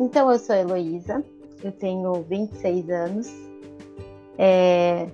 [0.00, 1.22] então, eu sou Heloísa,
[1.62, 3.30] eu tenho 26 anos,
[4.38, 5.06] é,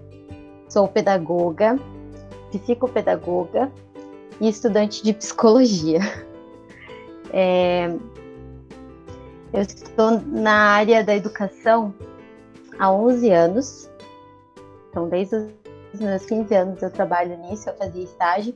[0.68, 1.77] sou pedagoga,
[2.52, 3.72] psicopedagoga
[4.41, 5.98] e estudante de psicologia.
[7.32, 7.88] É,
[9.52, 11.93] eu estou na área da educação
[12.79, 13.91] há 11 anos,
[14.89, 15.34] então desde
[15.93, 18.55] os meus 15 anos eu trabalho nisso, eu fazia estágio.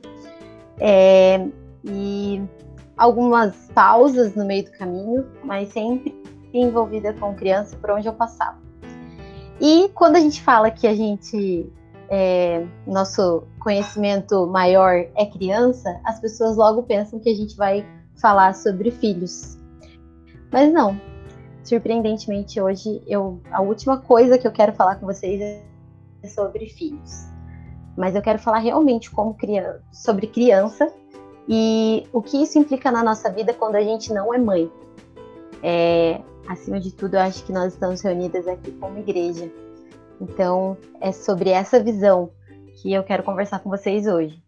[0.79, 1.45] É,
[1.83, 2.41] e
[2.95, 6.20] algumas pausas no meio do caminho, mas sempre
[6.53, 8.57] envolvida com criança por onde eu passava.
[9.59, 11.71] E quando a gente fala que a gente
[12.09, 17.85] é, nosso conhecimento maior é criança, as pessoas logo pensam que a gente vai
[18.19, 19.57] falar sobre filhos.
[20.51, 20.99] Mas não.
[21.63, 27.27] Surpreendentemente hoje eu a última coisa que eu quero falar com vocês é sobre filhos.
[27.95, 30.91] Mas eu quero falar realmente como criança, sobre criança
[31.47, 34.71] e o que isso implica na nossa vida quando a gente não é mãe.
[35.63, 39.51] É, acima de tudo, eu acho que nós estamos reunidas aqui como igreja.
[40.19, 42.31] Então, é sobre essa visão
[42.81, 44.41] que eu quero conversar com vocês hoje.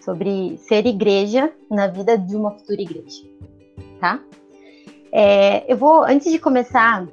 [0.00, 3.22] Sobre ser igreja na vida de uma futura igreja,
[4.00, 4.20] tá?
[5.12, 7.06] É, eu vou, antes de começar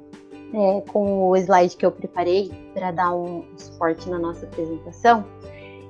[0.52, 5.24] é, com o slide que eu preparei para dar um suporte na nossa apresentação,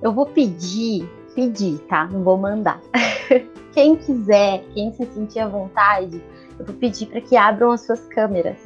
[0.02, 2.06] eu vou pedir pedir, tá?
[2.06, 2.80] Não vou mandar.
[3.72, 6.22] quem quiser, quem se sentir à vontade,
[6.60, 8.58] eu vou pedir para que abram as suas câmeras,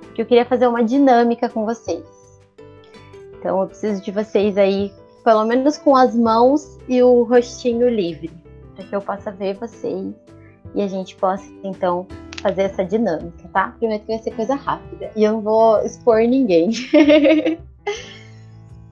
[0.00, 2.04] porque eu queria fazer uma dinâmica com vocês.
[3.38, 4.92] Então eu preciso de vocês aí,
[5.24, 8.30] pelo menos com as mãos e o rostinho livre,
[8.74, 10.12] para que eu possa ver vocês
[10.74, 12.06] e a gente possa então
[12.40, 13.74] fazer essa dinâmica, tá?
[13.78, 16.70] Prometo que vai ser coisa rápida e eu não vou expor ninguém.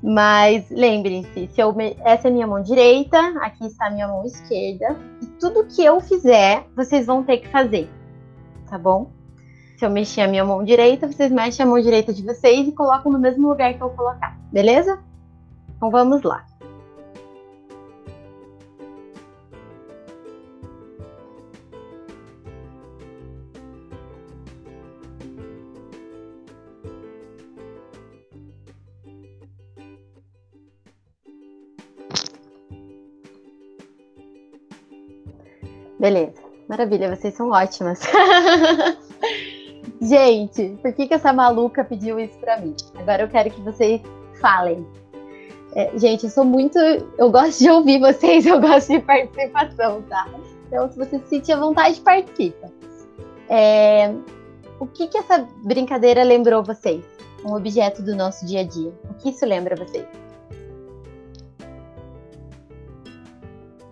[0.03, 4.97] Mas lembrem-se, se eu essa é minha mão direita, aqui está a minha mão esquerda,
[5.21, 7.87] e tudo que eu fizer, vocês vão ter que fazer,
[8.71, 9.11] tá bom?
[9.77, 12.73] Se eu mexer a minha mão direita, vocês mexem a mão direita de vocês e
[12.73, 15.03] colocam no mesmo lugar que eu colocar, beleza?
[15.77, 16.47] Então vamos lá.
[35.99, 36.40] Beleza.
[36.71, 37.99] Maravilha, vocês são ótimas.
[40.01, 42.77] Gente, por que, que essa maluca pediu isso pra mim?
[42.95, 44.01] Agora eu quero que vocês
[44.41, 44.87] falem.
[45.75, 46.79] É, gente, eu sou muito.
[47.19, 50.29] Eu gosto de ouvir vocês, eu gosto de participação, tá?
[50.69, 52.71] Então, se você se sentir à vontade, participa.
[53.49, 54.15] É,
[54.79, 57.05] o que, que essa brincadeira lembrou vocês?
[57.45, 58.93] Um objeto do nosso dia a dia.
[59.11, 60.07] O que isso lembra vocês?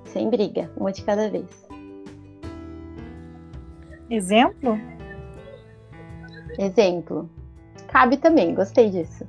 [0.05, 1.68] Sem briga, uma de cada vez.
[4.11, 4.79] Exemplo?
[6.59, 7.29] Exemplo.
[7.89, 9.27] Cabe também, gostei disso.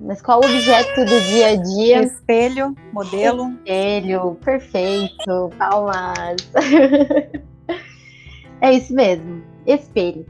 [0.00, 2.02] Mas qual o objeto do dia a dia?
[2.02, 3.50] Espelho, modelo.
[3.58, 5.50] Espelho, perfeito.
[5.58, 6.36] Palmas.
[8.60, 9.42] é isso mesmo.
[9.66, 10.26] Espelho.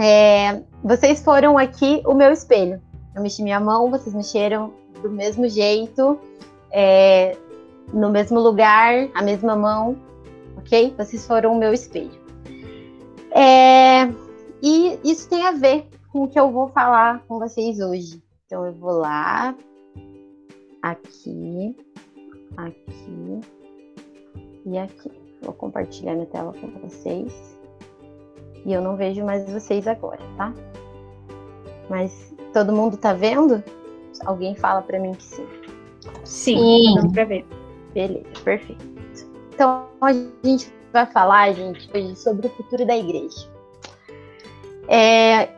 [0.00, 2.80] É, vocês foram aqui o meu espelho.
[3.14, 6.18] Eu mexi minha mão, vocês mexeram do mesmo jeito,
[6.70, 7.36] é,
[7.92, 9.96] no mesmo lugar, a mesma mão
[10.68, 10.94] ok?
[10.96, 12.10] Vocês foram o meu espelho.
[13.34, 14.04] É,
[14.62, 18.22] e isso tem a ver com o que eu vou falar com vocês hoje.
[18.46, 19.54] Então eu vou lá,
[20.82, 21.74] aqui,
[22.56, 23.40] aqui
[24.66, 25.10] e aqui.
[25.42, 27.58] Vou compartilhar minha tela com vocês.
[28.64, 30.52] E eu não vejo mais vocês agora, tá?
[31.88, 33.62] Mas todo mundo tá vendo?
[34.24, 35.46] Alguém fala para mim que sim.
[36.24, 37.12] Sim, sim.
[37.12, 37.46] para ver.
[37.94, 38.84] Beleza, perfeito.
[39.58, 43.50] Então, a gente vai falar, gente, hoje sobre o futuro da igreja.
[44.86, 45.48] É,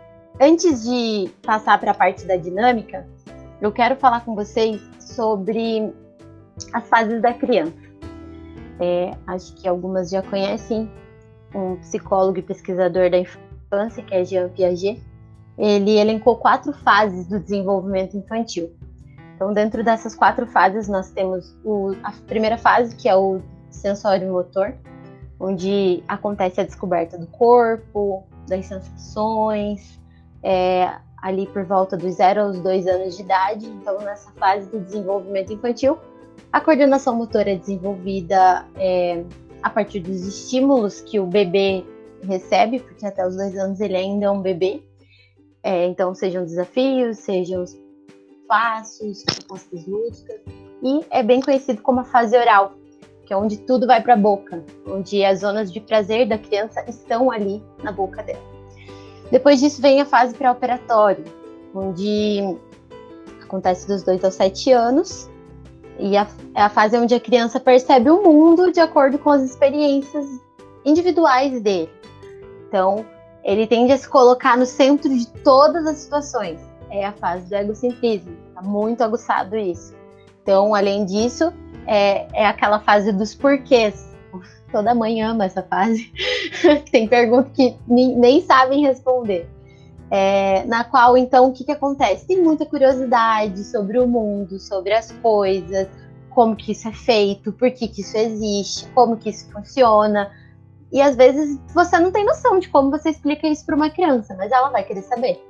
[0.41, 3.07] antes de passar para a parte da dinâmica,
[3.61, 5.93] eu quero falar com vocês sobre
[6.73, 7.77] as fases da criança.
[8.81, 10.91] É, acho que algumas já conhecem
[11.55, 14.99] um psicólogo e pesquisador da infância, que é Jean Piaget.
[15.59, 18.73] Ele elencou quatro fases do desenvolvimento infantil.
[19.37, 24.31] Então, dentro dessas quatro fases, nós temos o, a primeira fase, que é o sensório
[24.31, 24.75] motor,
[25.39, 30.01] onde acontece a descoberta do corpo, das sensações,
[30.43, 33.67] é, ali por volta dos 0 aos 2 anos de idade.
[33.67, 35.99] Então, nessa fase do desenvolvimento infantil,
[36.53, 39.25] a coordenação motora é desenvolvida é,
[39.63, 41.85] a partir dos estímulos que o bebê
[42.23, 44.83] recebe, porque até os dois anos ele ainda é um bebê.
[45.63, 47.77] É, então, sejam desafios, sejam os
[48.49, 50.41] passos, propostas lúdicas.
[50.83, 52.73] E é bem conhecido como a fase oral,
[53.31, 56.85] que é onde tudo vai para a boca, onde as zonas de prazer da criança
[56.89, 58.43] estão ali na boca dela.
[59.31, 61.23] Depois disso vem a fase pré-operatória,
[61.73, 62.41] onde
[63.41, 65.31] acontece dos 2 aos 7 anos,
[65.97, 69.43] e a, é a fase onde a criança percebe o mundo de acordo com as
[69.43, 70.27] experiências
[70.85, 71.89] individuais dele.
[72.67, 73.07] Então,
[73.45, 76.59] ele tende a se colocar no centro de todas as situações.
[76.91, 78.37] É a fase do egocentrismo.
[78.49, 79.95] Está muito aguçado isso.
[80.43, 81.53] Então, além disso,
[81.87, 84.09] é, é aquela fase dos porquês.
[84.71, 86.13] Toda mãe ama essa fase.
[86.93, 89.49] Tem perguntas que nem, nem sabem responder.
[90.11, 92.27] É, na qual, então, o que, que acontece?
[92.27, 95.89] Tem muita curiosidade sobre o mundo, sobre as coisas,
[96.31, 100.31] como que isso é feito, por que, que isso existe, como que isso funciona.
[100.93, 104.35] E às vezes você não tem noção de como você explica isso para uma criança,
[104.37, 105.41] mas ela vai querer saber.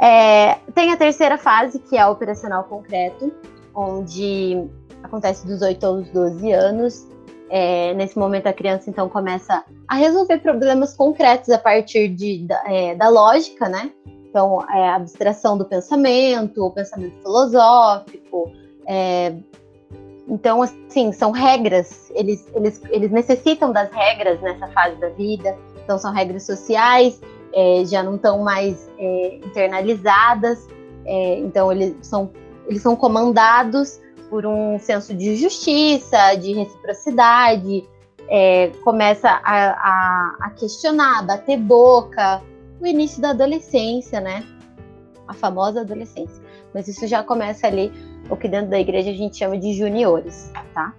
[0.00, 3.32] É, tem a terceira fase, que é o operacional concreto,
[3.74, 4.68] onde
[5.04, 7.06] acontece dos 8 aos 12 anos.
[7.50, 12.62] É, nesse momento, a criança então começa a resolver problemas concretos a partir de, da,
[12.66, 13.90] é, da lógica, né?
[14.28, 18.50] Então, é, a abstração do pensamento, o pensamento filosófico,
[18.88, 19.34] é,
[20.26, 25.98] então, assim, são regras, eles, eles, eles necessitam das regras nessa fase da vida, então
[25.98, 27.20] são regras sociais,
[27.52, 30.66] é, já não estão mais é, internalizadas,
[31.04, 32.30] é, então eles são,
[32.66, 34.00] eles são comandados
[34.34, 37.88] por um senso de justiça, de reciprocidade,
[38.28, 42.42] é, começa a, a, a questionar, a bater boca,
[42.80, 44.44] o início da adolescência, né?
[45.28, 46.42] A famosa adolescência.
[46.74, 47.92] Mas isso já começa ali
[48.28, 50.92] o que dentro da igreja a gente chama de juniores, tá?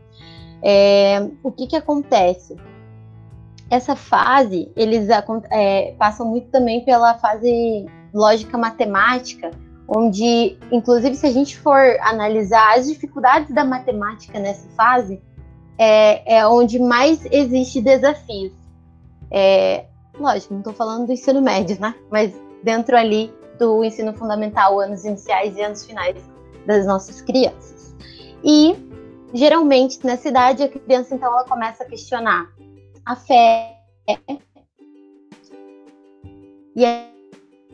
[0.64, 2.56] É, o que que acontece?
[3.70, 5.10] Essa fase, eles
[5.52, 9.52] é, passam muito também pela fase lógica matemática,
[9.88, 15.22] onde, inclusive, se a gente for analisar as dificuldades da matemática nessa fase,
[15.78, 18.54] é, é onde mais existe desafios.
[19.32, 19.86] É,
[20.20, 21.94] lógico, não estou falando do ensino médio, né?
[22.10, 22.34] Mas
[22.64, 26.18] dentro ali do ensino fundamental, anos iniciais e anos finais
[26.66, 27.96] das nossas crianças.
[28.44, 28.76] E
[29.34, 32.48] geralmente na cidade a criança então ela começa a questionar
[33.06, 33.78] a fé
[36.76, 37.08] e a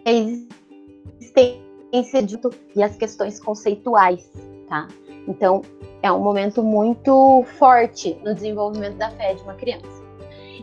[0.05, 2.39] existência de
[2.75, 4.31] e as questões conceituais,
[4.67, 4.87] tá?
[5.27, 5.61] Então
[6.01, 10.01] é um momento muito forte no desenvolvimento da fé de uma criança.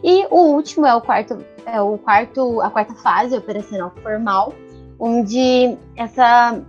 [0.02, 4.52] E o último é o quarto, é o quarto, a quarta fase operacional formal,
[4.98, 6.60] onde essa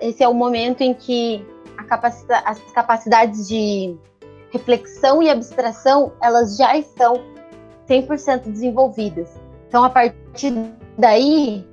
[0.00, 1.42] esse é o momento em que
[1.90, 3.96] capacita as capacidades de
[4.52, 7.20] reflexão e abstração elas já estão
[7.88, 9.28] 100% desenvolvidas.
[9.68, 10.54] Então, a partir
[10.96, 11.66] daí,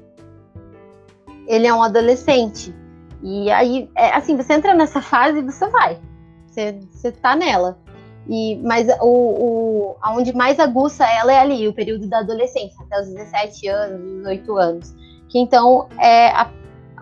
[1.48, 2.76] ele é um adolescente.
[3.24, 6.00] E aí, é, assim, você entra nessa fase e você vai.
[6.48, 7.80] Você, você tá nela.
[8.28, 13.00] E, mas o, o, aonde mais aguça ela é ali, o período da adolescência, até
[13.02, 14.96] os 17 anos, 18 anos.
[15.30, 16.52] Que então é a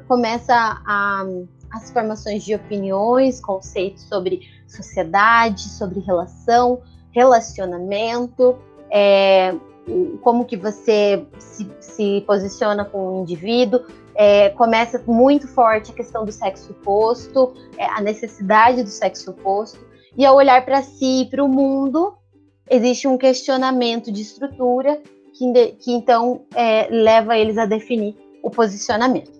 [0.07, 0.53] começa
[0.85, 1.25] a,
[1.71, 6.81] as formações de opiniões, conceitos sobre sociedade, sobre relação,
[7.11, 8.57] relacionamento,
[8.89, 9.55] é,
[10.21, 13.81] como que você se, se, posiciona com o indivíduo.
[14.15, 19.79] É, começa muito forte a questão do sexo oposto, é, a necessidade do sexo oposto,
[20.17, 22.15] e ao olhar para si e para o mundo,
[22.69, 25.01] existe um questionamento de estrutura
[25.33, 29.31] que, que então é, leva eles a definir o posicionamento.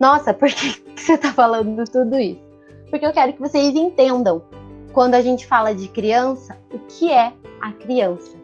[0.00, 2.40] Nossa, por que você está falando tudo isso?
[2.90, 4.42] Porque eu quero que vocês entendam,
[4.92, 8.36] quando a gente fala de criança, o que é a criança.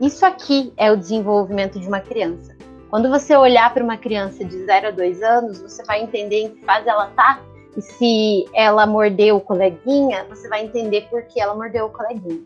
[0.00, 2.55] Isso aqui é o desenvolvimento de uma criança.
[2.90, 6.50] Quando você olhar para uma criança de 0 a 2 anos, você vai entender em
[6.50, 7.40] que fase ela está.
[7.76, 12.40] E se ela mordeu o coleguinha, você vai entender por que ela mordeu o coleguinha.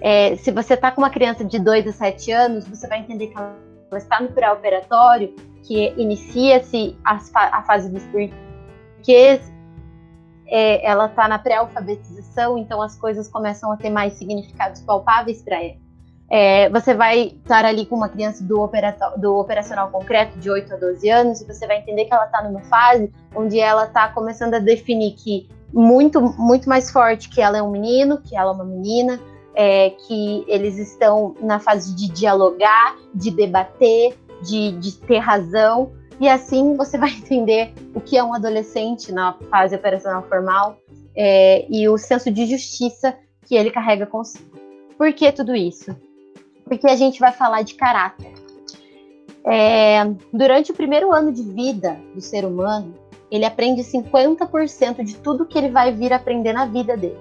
[0.00, 3.28] É, se você está com uma criança de 2 a 7 anos, você vai entender
[3.28, 3.56] que ela
[3.96, 5.34] está no pré-operatório
[5.64, 9.40] que inicia-se a, fase dos porquês,
[10.46, 15.62] é, ela está na pré-alfabetização, então as coisas começam a ter mais significados palpáveis para
[15.62, 15.83] ela.
[16.36, 18.68] É, você vai estar ali com uma criança do,
[19.18, 22.42] do, operacional concreto de 8 a 12 anos e você vai entender que ela está
[22.42, 27.56] numa fase onde ela está começando a definir que muito, muito mais forte que ela
[27.56, 29.20] é um menino, que ela é uma menina,
[29.54, 36.28] é, que eles estão na fase de dialogar, de debater, de, de ter razão, e
[36.28, 40.78] assim você vai entender o que é um adolescente na fase operacional formal
[41.14, 44.50] é, e o senso de justiça que ele carrega consigo.
[44.98, 45.94] Por que tudo isso?
[46.64, 48.32] Porque a gente vai falar de caráter.
[49.46, 50.02] É,
[50.32, 52.94] durante o primeiro ano de vida do ser humano,
[53.30, 57.18] ele aprende 50% de tudo que ele vai vir aprender na vida dele.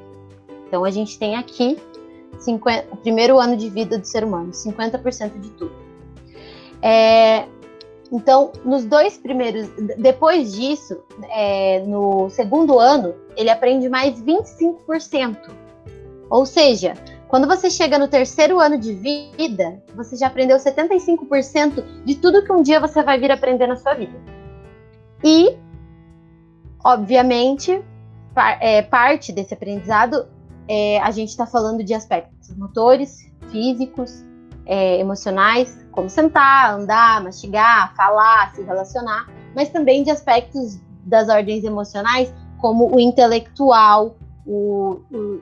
[0.67, 1.77] Então a gente tem aqui
[2.39, 5.73] 50, o primeiro ano de vida do ser humano, 50% de tudo.
[6.81, 7.45] É,
[8.11, 15.49] então, nos dois primeiros, depois disso, é, no segundo ano, ele aprende mais 25%.
[16.29, 16.93] Ou seja,
[17.33, 22.53] quando você chega no terceiro ano de vida, você já aprendeu 75% de tudo que
[22.53, 24.13] um dia você vai vir aprender na sua vida.
[25.23, 25.57] E,
[26.85, 27.83] obviamente,
[28.35, 30.27] par, é, parte desse aprendizado,
[30.67, 34.23] é, a gente está falando de aspectos motores, físicos,
[34.67, 41.63] é, emocionais, como sentar, andar, mastigar, falar, se relacionar, mas também de aspectos das ordens
[41.63, 45.41] emocionais, como o intelectual, o, o,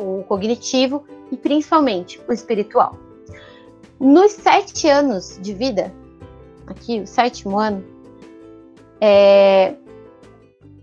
[0.00, 2.96] o cognitivo e principalmente o espiritual.
[3.98, 5.92] Nos sete anos de vida,
[6.66, 7.84] aqui, o sétimo ano,
[9.00, 9.74] é,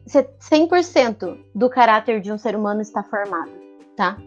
[0.07, 3.51] 100% do caráter de um ser humano está formado,
[3.95, 4.17] tá?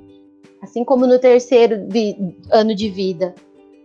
[0.60, 3.34] Assim como no terceiro de, ano de vida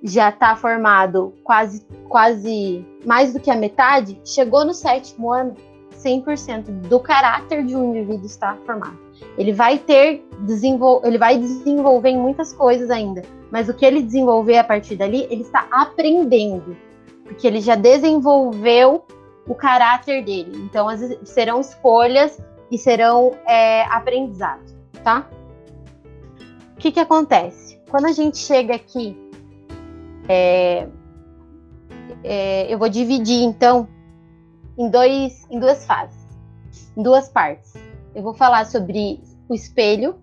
[0.04, 5.56] já está formado quase, quase mais do que a metade, chegou no sétimo ano,
[5.98, 9.05] 100% do caráter de um indivíduo está formado.
[9.38, 14.02] Ele vai ter desenvol ele vai desenvolver em muitas coisas ainda, mas o que ele
[14.02, 16.76] desenvolver a partir dali, ele está aprendendo,
[17.24, 19.06] porque ele já desenvolveu
[19.48, 20.52] o caráter dele.
[20.66, 22.38] Então, as, serão escolhas
[22.72, 25.30] e serão é, aprendizados, tá?
[26.74, 27.80] O que que acontece?
[27.90, 29.16] Quando a gente chega aqui,
[30.28, 30.88] é,
[32.24, 33.88] é, eu vou dividir então
[34.78, 36.28] em, dois, em duas fases,
[36.98, 37.85] em duas partes.
[38.16, 39.20] Eu vou falar sobre
[39.50, 40.16] o espelho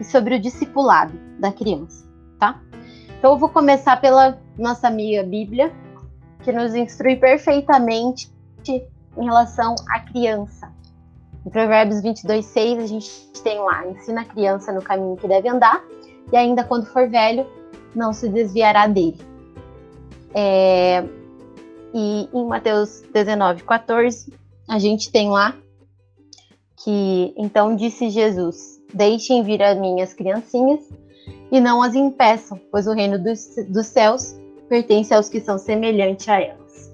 [0.00, 2.08] e sobre o discipulado da criança,
[2.40, 2.58] tá?
[3.18, 5.70] Então eu vou começar pela nossa amiga Bíblia,
[6.42, 8.32] que nos instrui perfeitamente
[8.66, 10.72] em relação à criança.
[11.44, 13.10] Em Provérbios 22, 6, a gente
[13.42, 15.84] tem lá: ensina a criança no caminho que deve andar,
[16.32, 17.46] e ainda quando for velho,
[17.94, 19.20] não se desviará dele.
[20.34, 21.04] É,
[21.92, 24.32] e em Mateus 19, 14,
[24.66, 25.54] a gente tem lá
[26.82, 30.80] que então disse Jesus: Deixem vir as minhas criancinhas
[31.50, 36.28] e não as impeçam, pois o reino dos, dos céus pertence aos que são semelhantes
[36.28, 36.92] a elas.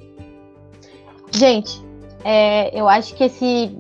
[1.31, 1.85] Gente,
[2.25, 3.77] é, eu acho que esse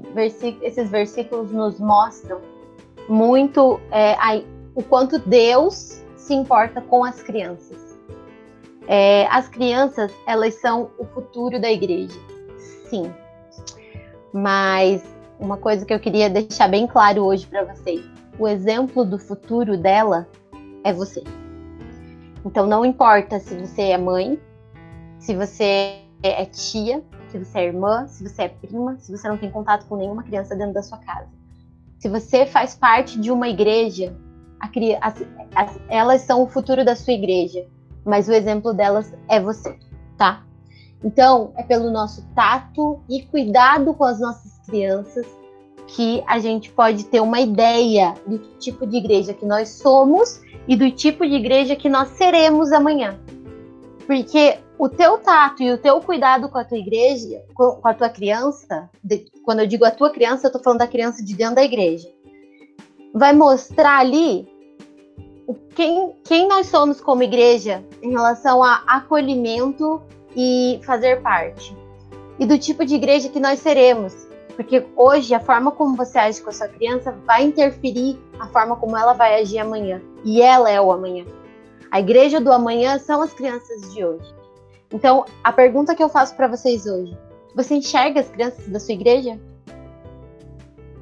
[0.62, 2.40] esses versículos nos mostram
[3.08, 4.40] muito é, a,
[4.75, 7.82] o quanto Deus se importa com as crianças.
[8.87, 12.18] É, as crianças, elas são o futuro da igreja,
[12.90, 13.11] sim.
[14.32, 15.02] Mas
[15.38, 18.04] uma coisa que eu queria deixar bem claro hoje para vocês:
[18.38, 20.28] o exemplo do futuro dela
[20.82, 21.22] é você.
[22.44, 24.38] Então não importa se você é mãe,
[25.18, 29.38] se você é tia, se você é irmã, se você é prima, se você não
[29.38, 31.28] tem contato com nenhuma criança dentro da sua casa.
[31.98, 34.14] Se você faz parte de uma igreja,
[34.60, 37.66] a, a, elas são o futuro da sua igreja
[38.04, 39.78] mas o exemplo delas é você,
[40.18, 40.44] tá?
[41.02, 45.26] Então, é pelo nosso tato e cuidado com as nossas crianças
[45.87, 50.76] que a gente pode ter uma ideia do tipo de igreja que nós somos e
[50.76, 53.18] do tipo de igreja que nós seremos amanhã.
[54.06, 58.09] Porque o teu tato e o teu cuidado com a tua igreja, com, a tua
[58.09, 61.56] criança, de, quando eu digo a tua criança, eu tô falando da criança de dentro
[61.56, 62.09] da igreja,
[63.14, 64.49] vai mostrar ali
[65.75, 70.02] quem, quem nós somos como igreja em relação a acolhimento
[70.37, 71.76] e fazer parte.
[72.38, 74.12] E do tipo de igreja que nós seremos.
[74.56, 78.76] Porque hoje a forma como você age com a sua criança vai interferir a forma
[78.76, 80.00] como ela vai agir amanhã.
[80.25, 81.25] E ela é o amanhã.
[81.90, 84.34] A igreja do amanhã são as crianças de hoje.
[84.92, 87.16] Então, a pergunta que eu faço para vocês hoje:
[87.54, 89.38] você enxerga as crianças da sua igreja?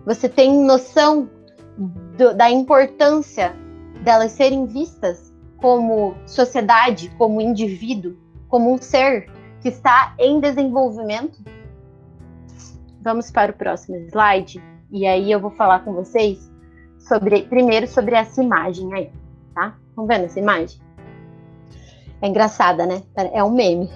[0.04, 1.30] Você tem noção
[1.78, 3.54] do, da importância
[4.02, 8.16] delas serem vistas como sociedade, como indivíduo,
[8.48, 9.30] como um ser
[9.60, 11.38] que está em desenvolvimento?
[13.02, 16.50] Vamos para o próximo slide e aí eu vou falar com vocês
[17.00, 19.10] sobre primeiro sobre essa imagem aí,
[19.52, 19.76] tá?
[19.88, 20.80] Estão vendo essa imagem?
[22.20, 23.02] É engraçada, né?
[23.32, 23.90] É um meme.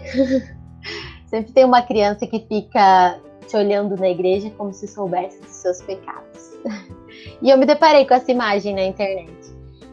[1.26, 5.80] Sempre tem uma criança que fica te olhando na igreja como se soubesse dos seus
[5.82, 6.56] pecados.
[7.40, 9.32] E eu me deparei com essa imagem na internet.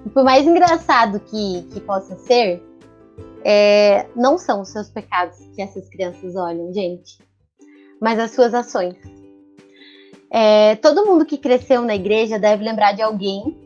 [0.06, 2.62] E por mais engraçado que, que possa ser,
[3.44, 7.18] é, não são os seus pecados que essas crianças olham, gente,
[8.04, 8.96] mas as suas ações.
[10.30, 13.58] É, todo mundo que cresceu na igreja deve lembrar de alguém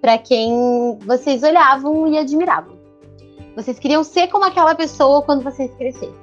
[0.00, 2.78] para quem vocês olhavam e admiravam.
[3.54, 6.14] Vocês queriam ser como aquela pessoa quando vocês crescerem.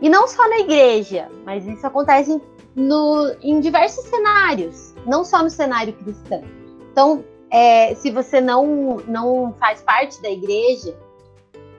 [0.00, 2.40] E não só na igreja, mas isso acontece
[2.74, 6.42] no, em diversos cenários, não só no cenário cristão
[6.90, 10.96] Então, é, se você não, não faz parte da igreja,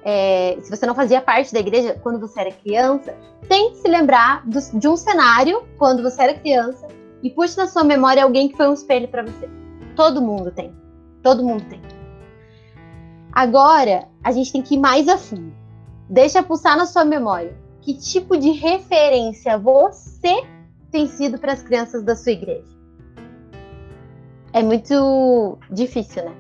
[0.03, 3.15] é, se você não fazia parte da igreja quando você era criança,
[3.48, 6.88] tente se lembrar do, de um cenário quando você era criança
[7.22, 9.50] e puxe na sua memória alguém que foi um espelho para você.
[9.96, 10.74] Todo mundo tem.
[11.22, 11.81] Todo mundo tem.
[13.31, 15.53] Agora, a gente tem que ir mais a fundo.
[16.10, 17.55] Deixa pulsar na sua memória.
[17.81, 20.43] Que tipo de referência você
[20.91, 22.72] tem sido para as crianças da sua igreja?
[24.51, 26.36] É muito difícil, né?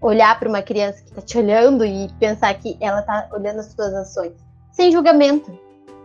[0.00, 3.66] Olhar para uma criança que está te olhando e pensar que ela está olhando as
[3.66, 4.32] suas ações.
[4.72, 5.52] Sem julgamento,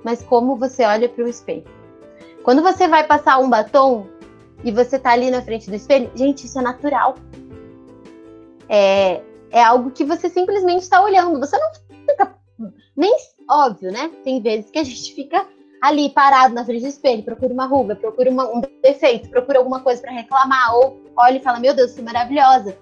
[0.03, 1.63] mas como você olha para o espelho.
[2.43, 4.05] Quando você vai passar um batom
[4.63, 7.15] e você tá ali na frente do espelho, gente, isso é natural.
[8.69, 9.21] É,
[9.51, 11.39] é algo que você simplesmente está olhando.
[11.39, 11.71] Você não
[12.05, 12.35] fica.
[12.95, 13.15] Nem
[13.49, 14.11] óbvio, né?
[14.23, 15.45] Tem vezes que a gente fica
[15.81, 19.81] ali parado na frente do espelho, procura uma ruga, procura uma, um defeito, procura alguma
[19.81, 22.77] coisa para reclamar, ou olha e fala: Meu Deus, que maravilhosa.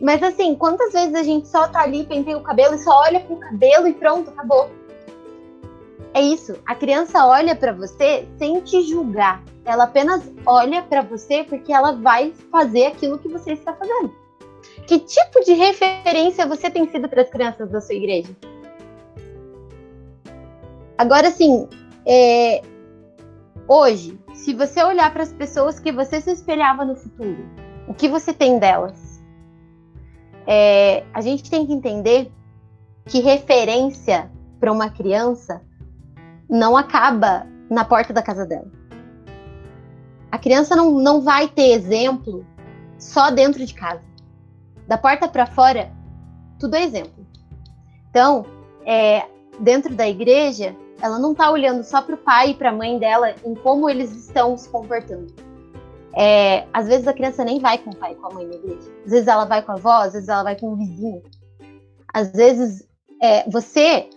[0.00, 3.20] Mas assim, quantas vezes a gente só tá ali, penteia o cabelo e só olha
[3.20, 4.70] pro cabelo e pronto, acabou.
[6.14, 6.56] É isso.
[6.66, 9.42] A criança olha para você sem te julgar.
[9.64, 14.14] Ela apenas olha para você porque ela vai fazer aquilo que você está fazendo.
[14.86, 18.34] Que tipo de referência você tem sido para as crianças da sua igreja?
[20.96, 21.68] Agora, sim,
[22.06, 22.62] é...
[23.68, 27.46] hoje, se você olhar para as pessoas que você se espelhava no futuro,
[27.86, 29.07] o que você tem delas?
[30.48, 31.04] É...
[31.12, 32.32] A gente tem que entender
[33.04, 35.62] que referência para uma criança
[36.48, 38.70] não acaba na porta da casa dela.
[40.32, 42.44] A criança não, não vai ter exemplo
[42.98, 44.08] só dentro de casa
[44.88, 45.92] da porta para fora,
[46.58, 47.26] tudo é exemplo.
[48.08, 48.46] Então,
[48.86, 49.26] é,
[49.60, 52.98] dentro da igreja, ela não está olhando só para o pai e para a mãe
[52.98, 55.26] dela em como eles estão se comportando.
[56.16, 58.54] É, às vezes a criança nem vai com o pai e com a mãe na
[58.54, 58.90] igreja.
[59.04, 61.22] Às vezes ela vai com a avó, às vezes ela vai com o vizinho.
[62.12, 62.88] Às vezes
[63.20, 64.08] é, você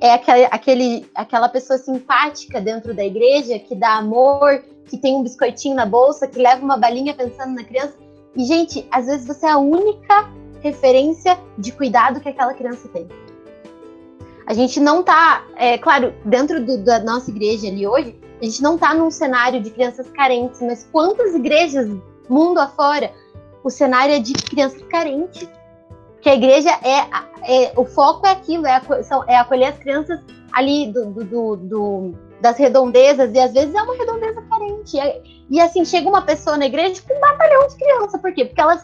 [0.00, 5.22] é aquele, aquele, aquela pessoa simpática dentro da igreja que dá amor, que tem um
[5.22, 7.94] biscoitinho na bolsa, que leva uma balinha pensando na criança.
[8.36, 13.08] E, gente, às vezes você é a única referência de cuidado que aquela criança tem.
[14.46, 18.62] A gente não tá, é, claro, dentro do, da nossa igreja ali hoje, a gente
[18.62, 21.88] não tá num cenário de crianças carentes, mas quantas igrejas,
[22.28, 23.12] mundo afora,
[23.64, 25.48] o cenário é de crianças carentes?
[26.20, 30.20] Que a igreja é, é o foco é aquilo, é, são, é acolher as crianças
[30.52, 34.96] ali do, do, do, das redondezas, e às vezes é uma redondeza carente.
[34.96, 38.18] E, e assim, chega uma pessoa na igreja com um batalhão de criança.
[38.18, 38.44] Por quê?
[38.44, 38.76] Porque ela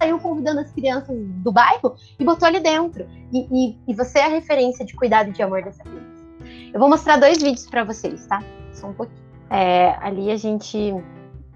[0.00, 3.06] saiu convidando as crianças do bairro e botou ali dentro.
[3.32, 6.03] E, e, e você é a referência de cuidado e de amor dessa criança.
[6.74, 8.42] Eu vou mostrar dois vídeos para vocês, tá?
[8.72, 9.22] Só um pouquinho.
[9.48, 10.76] É, ali a gente.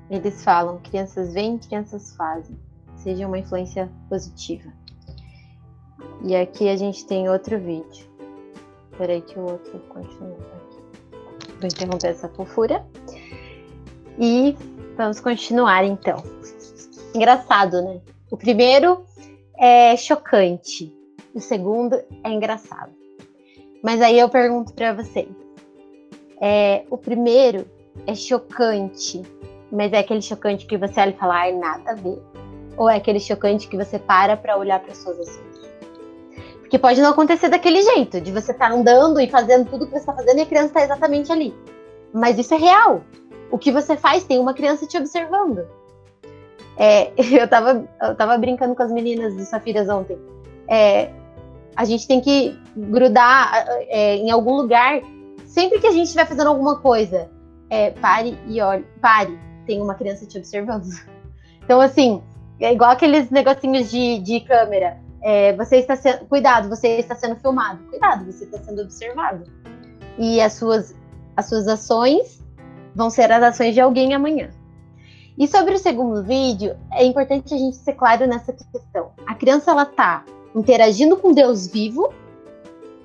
[0.09, 2.57] Eles falam: crianças veem, crianças fazem.
[2.95, 4.73] Seja uma influência positiva.
[6.23, 8.07] E aqui a gente tem outro vídeo.
[8.93, 10.79] Espera que o outro continua aqui.
[11.59, 12.87] Vou interromper essa fofura.
[14.21, 14.57] E
[14.97, 16.23] vamos continuar então.
[17.13, 18.01] Engraçado, né?
[18.31, 19.05] O primeiro
[19.57, 20.95] é chocante,
[21.35, 22.98] o segundo é engraçado.
[23.83, 25.29] Mas aí eu pergunto para vocês:
[26.41, 27.67] é, o primeiro
[28.07, 29.23] é chocante,
[29.71, 32.19] mas é aquele chocante que você olha e fala, ai, nada a ver.
[32.77, 35.49] Ou é aquele chocante que você para para olhar para suas ações?
[36.61, 39.93] Porque pode não acontecer daquele jeito, de você estar tá andando e fazendo tudo que
[39.93, 41.55] você está fazendo e a criança está exatamente ali.
[42.13, 43.03] Mas isso é real
[43.51, 45.67] o que você faz, tem uma criança te observando.
[46.77, 50.19] É, eu, tava, eu tava brincando com as meninas do Safiras ontem.
[50.69, 51.11] É,
[51.79, 53.53] a gente tem que grudar
[53.87, 55.01] é, em algum lugar.
[55.47, 57.31] Sempre que a gente estiver fazendo alguma coisa,
[57.71, 58.85] é, pare e olhe.
[59.01, 60.85] Pare, tem uma criança te observando.
[61.63, 62.23] Então, assim,
[62.59, 64.97] é igual aqueles negocinhos de, de câmera.
[65.23, 66.25] É, você está sendo.
[66.25, 67.85] Cuidado, você está sendo filmado.
[67.91, 69.45] Cuidado, você está sendo observado.
[70.17, 70.95] E as suas,
[71.37, 72.43] as suas ações
[72.95, 74.49] vão ser as ações de alguém amanhã.
[75.37, 79.11] E sobre o segundo vídeo, é importante a gente ser claro nessa questão.
[79.27, 82.13] A criança ela tá interagindo com Deus vivo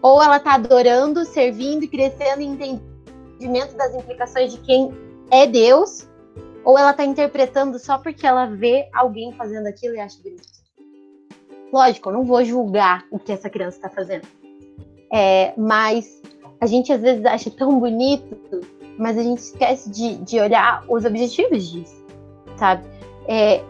[0.01, 4.93] ou ela tá adorando, servindo e crescendo em entendimento das implicações de quem
[5.31, 6.07] é Deus,
[6.65, 10.43] ou ela tá interpretando só porque ela vê alguém fazendo aquilo e acha bonito.
[11.71, 14.27] Lógico, eu não vou julgar o que essa criança está fazendo.
[15.11, 16.21] É, mas
[16.59, 18.37] a gente às vezes acha tão bonito
[18.97, 22.03] mas a gente esquece de, de olhar os objetivos disso,
[22.57, 22.85] sabe?
[23.27, 23.63] É,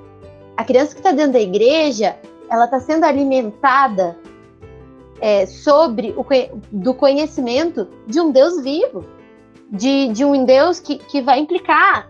[0.57, 2.15] a criança que está dentro da igreja,
[2.49, 4.17] ela está sendo alimentada
[5.19, 6.25] é, sobre o
[6.71, 9.05] do conhecimento de um Deus vivo,
[9.69, 12.09] de, de um Deus que, que vai implicar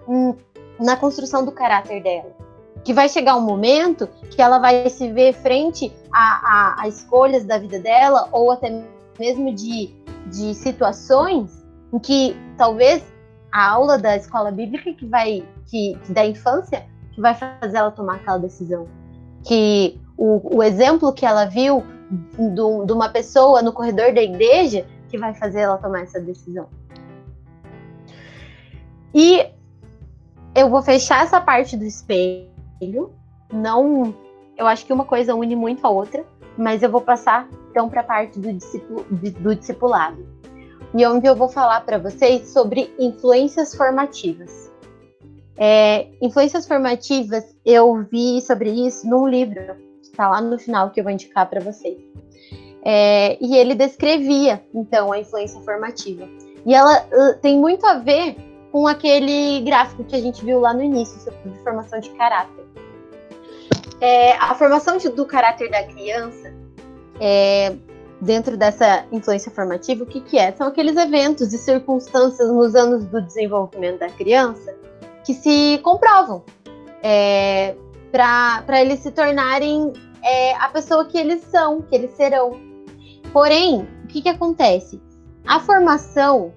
[0.80, 2.36] na construção do caráter dela.
[2.84, 7.46] que vai chegar um momento que ela vai se ver frente a, a, a escolhas
[7.46, 8.84] da vida dela ou até
[9.18, 9.94] mesmo de,
[10.28, 13.04] de situações em que talvez
[13.52, 17.92] a aula da escola bíblica que vai que, que da infância que vai fazer ela
[17.92, 18.88] tomar aquela decisão
[19.46, 21.84] que o, o exemplo que ela viu
[22.38, 26.68] de uma pessoa no corredor da igreja que vai fazer ela tomar essa decisão
[29.14, 29.46] e
[30.56, 33.14] eu vou fechar essa parte do espelho.
[33.52, 34.14] Não,
[34.58, 36.26] eu acho que uma coisa une muito a outra,
[36.58, 40.26] mas eu vou passar então para a parte do, discipu, do discipulado.
[40.96, 44.72] E onde eu vou falar para vocês sobre influências formativas.
[45.58, 49.76] É, influências formativas, eu vi sobre isso num livro,
[50.14, 51.98] está lá no final, que eu vou indicar para vocês.
[52.86, 56.28] É, e ele descrevia, então, a influência formativa.
[56.66, 58.36] E ela uh, tem muito a ver
[58.72, 62.64] com aquele gráfico que a gente viu lá no início sobre formação de caráter.
[64.00, 66.54] É, a formação de, do caráter da criança,
[67.20, 67.76] é,
[68.22, 70.52] dentro dessa influência formativa, o que, que é?
[70.52, 74.76] São aqueles eventos e circunstâncias nos anos do desenvolvimento da criança
[75.24, 76.44] que se comprovam
[77.02, 77.76] é,
[78.14, 79.92] para eles se tornarem
[80.24, 82.52] é, a pessoa que eles são, que eles serão.
[83.34, 85.02] Porém, o que, que acontece?
[85.48, 86.54] A formação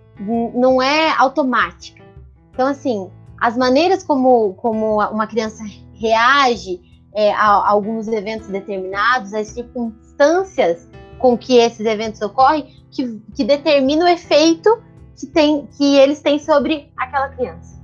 [0.54, 2.04] não é automática.
[2.52, 5.64] Então, assim, as maneiras como, como uma criança
[5.94, 6.78] reage
[7.14, 10.86] é, a, a, alguns eventos determinados, as circunstâncias
[11.18, 14.78] com que esses eventos ocorrem, que, que determina o efeito
[15.18, 17.82] que, tem, que eles têm sobre aquela criança,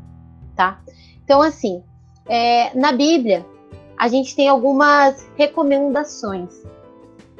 [0.54, 0.82] tá?
[1.24, 1.82] Então, assim,
[2.26, 3.46] é, na Bíblia,
[4.02, 6.64] a gente tem algumas recomendações.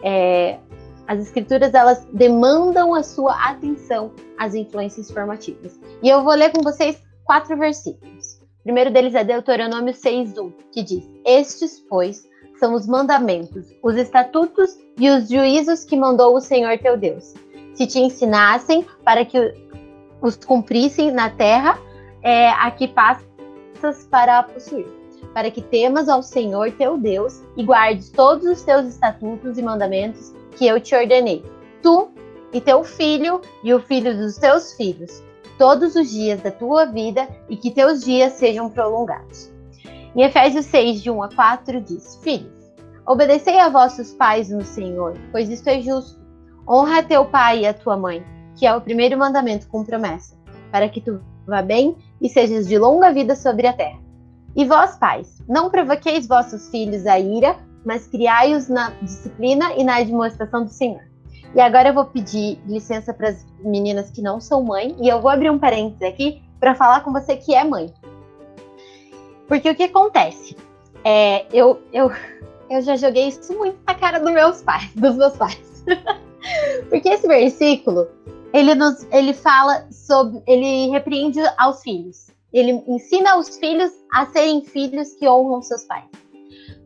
[0.01, 0.61] É,
[1.09, 5.81] as escrituras, elas demandam a sua atenção às influências formativas.
[6.01, 8.40] E eu vou ler com vocês quatro versículos.
[8.61, 12.22] O primeiro deles é Deuteronômio 6:1, que diz: Estes, pois,
[12.61, 17.35] são os mandamentos, os estatutos e os juízos que mandou o Senhor teu Deus.
[17.75, 19.53] Se te ensinassem para que
[20.20, 21.77] os cumprissem na terra,
[22.22, 25.01] é, a que passas para possuir,
[25.35, 30.33] para que temas ao Senhor teu Deus e guardes todos os teus estatutos e mandamentos
[30.57, 31.45] que eu te ordenei,
[31.83, 32.11] tu
[32.53, 35.23] e teu filho e o filho dos teus filhos,
[35.59, 39.51] todos os dias da tua vida e que teus dias sejam prolongados.
[40.14, 42.73] Em Efésios 6, de 1 a 4, diz: Filhos,
[43.07, 46.21] obedecei a vossos pais no Senhor, pois isto é justo.
[46.68, 48.25] Honra a teu pai e a tua mãe,
[48.57, 50.37] que é o primeiro mandamento com promessa,
[50.71, 53.99] para que tu vá bem e sejas de longa vida sobre a terra.
[54.54, 60.02] E vós, pais, não provoqueis vossos filhos a ira, mas criai-os na disciplina e na
[60.02, 61.02] demonstração do Senhor.
[61.54, 65.20] E agora eu vou pedir licença para as meninas que não são mãe, e eu
[65.20, 67.92] vou abrir um parênteses aqui para falar com você que é mãe.
[69.48, 70.56] Porque o que acontece?
[71.04, 72.10] É, eu, eu,
[72.70, 75.84] eu já joguei isso muito na cara dos meus pais, dos meus pais.
[76.88, 78.08] Porque esse versículo,
[78.52, 82.32] ele nos ele fala sobre, ele repreende aos filhos.
[82.52, 86.04] Ele ensina os filhos a serem filhos que honram seus pais.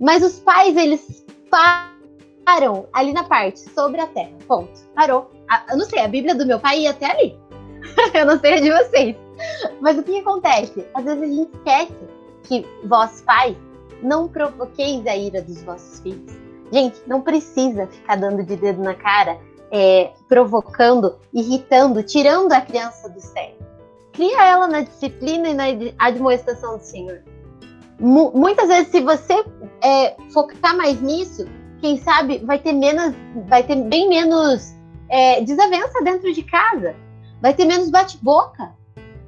[0.01, 4.33] Mas os pais, eles param ali na parte sobre a terra.
[4.47, 4.79] Ponto.
[4.95, 5.31] Parou.
[5.71, 7.39] Eu não sei, a Bíblia do meu pai ia até ali.
[8.15, 9.17] eu não sei a de vocês.
[9.81, 10.87] Mas o que acontece?
[10.95, 11.95] Às vezes a gente esquece
[12.45, 13.57] que vós, pais,
[14.03, 16.33] não provoqueis a ira dos vossos filhos.
[16.73, 19.39] Gente, não precisa ficar dando de dedo na cara,
[19.71, 23.57] é, provocando, irritando, tirando a criança do sério.
[24.17, 25.65] Cria ela na disciplina e na
[25.99, 27.23] admoestação do Senhor.
[28.01, 29.45] M muitas vezes, se você
[29.83, 31.47] é, focar mais nisso,
[31.83, 33.15] quem sabe vai ter menos,
[33.47, 34.75] vai ter bem menos
[35.11, 36.97] é, desavença dentro de casa,
[37.43, 38.75] vai ter menos bate-boca.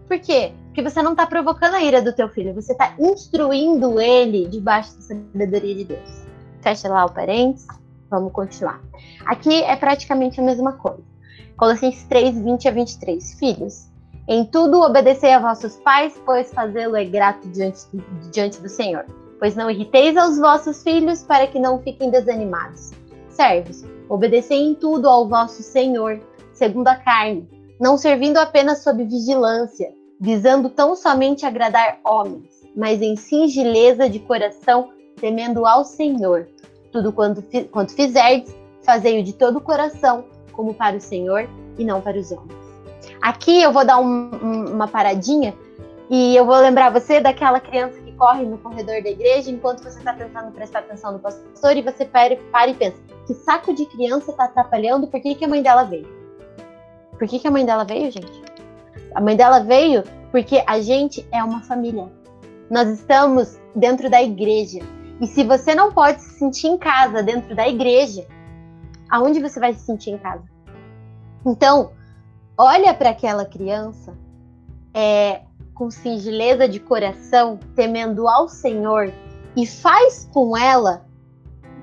[0.07, 0.53] Por quê?
[0.68, 4.96] Porque você não está provocando a ira do teu filho, você está instruindo ele debaixo
[4.96, 6.27] da sabedoria de Deus.
[6.62, 7.66] Fecha lá o parênteses,
[8.09, 8.81] vamos continuar.
[9.27, 11.05] Aqui é praticamente a mesma coisa.
[11.59, 13.35] Colossenses 3, 20 a 23.
[13.35, 13.88] Filhos,
[14.29, 19.05] em tudo obedecei a vossos pais, pois fazê-lo é grato diante do, diante do Senhor
[19.38, 22.91] pois não irriteis aos vossos filhos para que não fiquem desanimados.
[23.29, 26.21] Servos, obedecei em tudo ao vosso Senhor,
[26.53, 27.49] segundo a carne,
[27.81, 34.91] não servindo apenas sob vigilância, visando tão somente agradar homens, mas em singeleza de coração,
[35.21, 36.49] temendo ao Senhor.
[36.91, 42.01] Tudo quanto, quanto fizerdes, fazei-o de todo o coração, como para o Senhor e não
[42.01, 42.68] para os homens.
[43.21, 45.55] Aqui eu vou dar um, um, uma paradinha
[46.11, 49.99] e eu vou lembrar você daquela criança que corre no corredor da igreja enquanto você
[49.99, 53.85] está tentando prestar atenção no pastor e você para, para e pensa: que saco de
[53.87, 55.07] criança está atrapalhando?
[55.07, 56.09] Por que, que a mãe dela veio?
[57.19, 58.43] Por que, que a mãe dela veio, gente?
[59.15, 62.11] A mãe dela veio porque a gente é uma família.
[62.71, 64.81] Nós estamos dentro da igreja.
[65.21, 68.25] E se você não pode se sentir em casa dentro da igreja,
[69.11, 70.45] aonde você vai se sentir em casa?
[71.45, 71.91] Então,
[72.59, 74.12] olha para aquela criança
[74.92, 75.42] é,
[75.73, 79.12] com singeleza de coração, temendo ao Senhor,
[79.57, 81.07] e faz com ela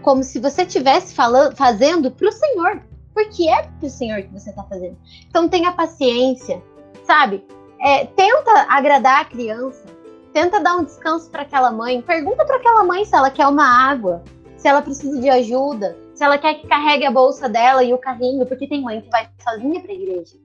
[0.01, 1.15] como se você estivesse
[1.55, 2.81] fazendo para o Senhor,
[3.13, 4.97] porque é para o Senhor que você está fazendo.
[5.27, 6.61] Então tenha paciência,
[7.03, 7.43] sabe?
[7.79, 9.85] É, tenta agradar a criança,
[10.33, 13.65] tenta dar um descanso para aquela mãe, pergunta para aquela mãe se ela quer uma
[13.65, 14.21] água,
[14.57, 17.97] se ela precisa de ajuda, se ela quer que carregue a bolsa dela e o
[17.97, 20.44] carrinho, porque tem mãe que vai sozinha para a igreja.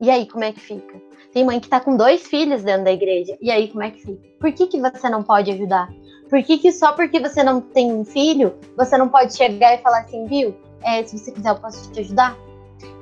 [0.00, 1.00] E aí, como é que fica?
[1.32, 3.36] Tem mãe que está com dois filhos dentro da igreja.
[3.40, 4.20] E aí, como é que fica?
[4.40, 5.88] Por que, que você não pode ajudar?
[6.28, 9.78] Por que, que só porque você não tem um filho, você não pode chegar e
[9.78, 10.54] falar assim, viu?
[10.82, 12.36] É, se você quiser, eu posso te ajudar?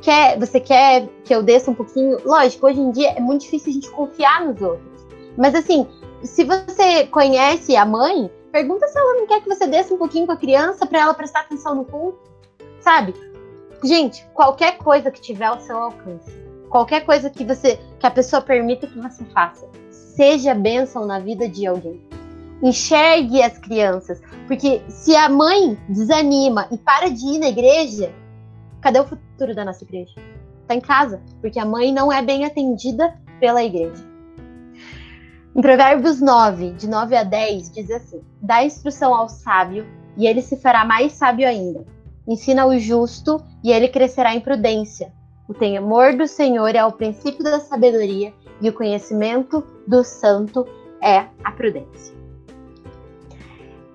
[0.02, 2.18] Quer, você quer que eu desça um pouquinho?
[2.24, 5.07] Lógico, hoje em dia é muito difícil a gente confiar nos outros.
[5.37, 5.87] Mas assim,
[6.22, 10.26] se você conhece a mãe, pergunta se ela não quer que você desça um pouquinho
[10.26, 12.20] com a criança para ela prestar atenção no culto,
[12.81, 13.14] sabe?
[13.83, 16.31] Gente, qualquer coisa que tiver ao seu alcance,
[16.72, 21.46] qualquer coisa que você que a pessoa permita que você faça, seja bênção na vida
[21.46, 22.00] de alguém.
[22.62, 28.11] Enxergue as crianças, porque se a mãe desanima e para de ir na igreja,
[28.80, 30.14] cadê o futuro da nossa igreja?
[30.62, 34.11] Está em casa, porque a mãe não é bem atendida pela igreja.
[35.54, 40.40] Em Provérbios 9, de 9 a 10, diz assim: Dá instrução ao sábio, e ele
[40.40, 41.85] se fará mais sábio ainda.
[42.26, 45.12] Ensina o justo, e ele crescerá em prudência.
[45.48, 50.64] O temor do Senhor é o princípio da sabedoria, e o conhecimento do santo
[51.02, 52.14] é a prudência.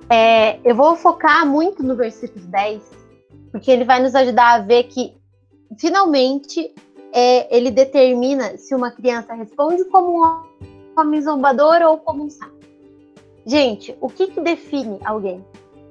[0.10, 2.82] É, eu vou focar muito no versículo 10,
[3.52, 5.16] porque ele vai nos ajudar a ver que,
[5.80, 6.74] finalmente,
[7.14, 10.44] é, ele determina se uma criança responde como um
[10.98, 12.58] homem zombador ou como um sábio.
[13.46, 15.44] Gente, o que, que define alguém?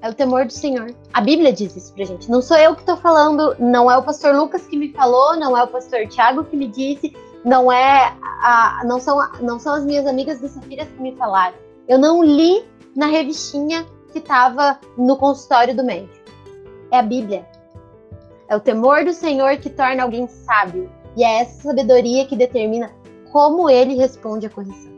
[0.07, 0.95] É o temor do Senhor.
[1.13, 2.31] A Bíblia diz isso pra gente.
[2.31, 5.59] Não sou eu que estou falando, não é o pastor Lucas que me falou, não
[5.59, 7.13] é o pastor Tiago que me disse,
[7.45, 11.57] não é a, não são, não são as minhas amigas do Safiras que me falaram.
[11.89, 12.65] Eu não li
[12.95, 16.15] na revistinha que estava no consultório do médico.
[16.93, 17.45] É a Bíblia.
[18.49, 20.89] É o temor do Senhor que torna alguém sábio.
[21.17, 22.93] E é essa sabedoria que determina
[23.33, 24.97] como ele responde a correção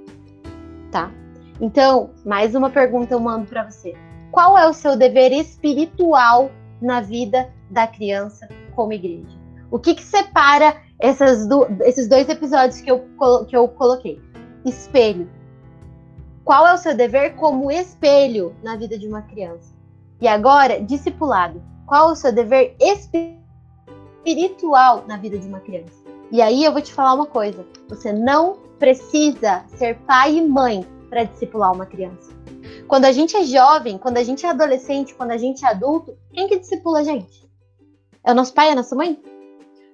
[0.91, 1.11] tá?
[1.61, 3.95] Então, mais uma pergunta eu mando para você.
[4.31, 9.37] Qual é o seu dever espiritual na vida da criança como igreja?
[9.71, 10.77] O que, que separa
[11.49, 13.07] do, esses dois episódios que eu,
[13.47, 14.21] que eu coloquei?
[14.65, 15.29] Espelho.
[16.45, 19.75] Qual é o seu dever como espelho na vida de uma criança?
[20.21, 21.63] E agora, discipulado.
[21.87, 22.75] Qual é o seu dever
[24.25, 26.03] espiritual na vida de uma criança?
[26.31, 30.87] E aí eu vou te falar uma coisa: você não precisa ser pai e mãe
[31.09, 32.38] para discipular uma criança.
[32.89, 36.17] Quando a gente é jovem, quando a gente é adolescente, quando a gente é adulto,
[36.33, 37.47] quem que discipula a gente?
[38.25, 39.23] É o nosso pai, é a nossa mãe?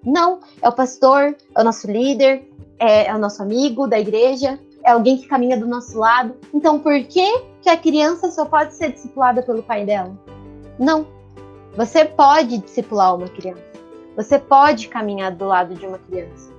[0.04, 4.60] Não, é o pastor, é o nosso líder, é, é o nosso amigo da igreja,
[4.84, 6.36] é alguém que caminha do nosso lado.
[6.52, 10.16] Então, por que, que a criança só pode ser discipulada pelo pai dela?
[10.78, 11.04] Não.
[11.76, 13.64] Você pode discipular uma criança.
[14.14, 16.52] Você pode caminhar do lado de uma criança.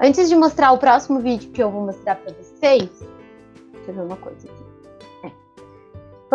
[0.00, 2.88] Antes de mostrar o próximo vídeo que eu vou mostrar para vocês,
[3.74, 4.63] deixa eu ver uma coisa aqui.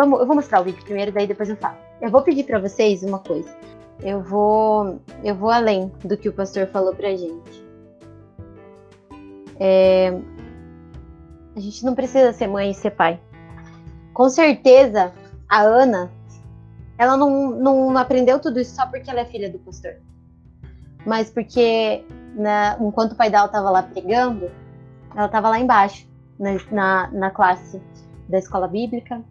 [0.00, 1.76] Vamos, eu vou mostrar o vídeo primeiro, daí depois eu falo.
[2.00, 3.54] Eu vou pedir para vocês uma coisa.
[4.02, 7.62] Eu vou, eu vou além do que o pastor falou pra gente.
[9.58, 10.18] É,
[11.54, 13.20] a gente não precisa ser mãe e ser pai.
[14.14, 15.12] Com certeza,
[15.46, 16.10] a Ana,
[16.96, 19.96] ela não, não aprendeu tudo isso só porque ela é filha do pastor.
[21.04, 24.50] Mas porque na, enquanto o pai dela estava lá pregando,
[25.14, 26.08] ela estava lá embaixo,
[26.38, 27.82] na, na, na, classe
[28.30, 29.22] da escola bíblica,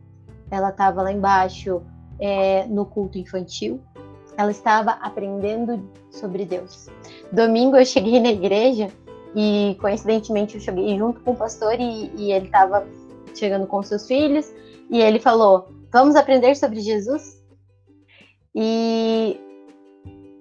[0.52, 1.82] ela estava lá embaixo
[2.20, 3.82] é, no culto infantil,
[4.38, 6.88] ela estava aprendendo sobre Deus.
[7.32, 8.90] Domingo eu cheguei na igreja
[9.36, 12.88] e coincidentemente eu cheguei junto com o pastor e, e ele estava
[13.36, 14.52] chegando com seus filhos
[14.90, 17.38] e ele falou: Vamos aprender sobre Jesus?
[18.56, 19.40] E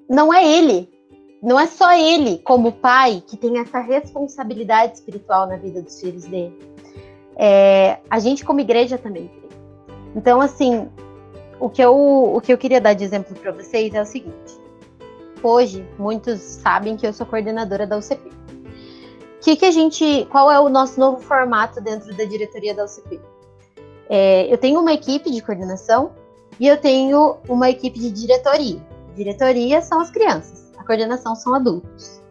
[0.09, 0.88] não é ele
[1.42, 6.25] não é só ele, como pai, que tem essa responsabilidade espiritual na vida dos filhos
[6.25, 6.57] dele.
[7.37, 9.31] É, a gente, como igreja, também.
[10.14, 10.88] Então, assim,
[11.61, 14.59] o que eu, o que eu queria dar de exemplo para vocês é o seguinte.
[15.42, 18.31] Hoje, muitos sabem que eu sou coordenadora da UCP.
[19.40, 23.21] Que que a gente, qual é o nosso novo formato dentro da diretoria da UCP?
[24.09, 26.12] É, eu tenho uma equipe de coordenação
[26.59, 28.81] e eu tenho uma equipe de diretoria.
[29.14, 32.23] Diretoria são as crianças coordenação são adultos.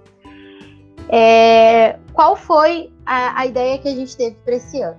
[1.10, 4.98] É, qual foi a, a, ideia que a gente teve para esse ano?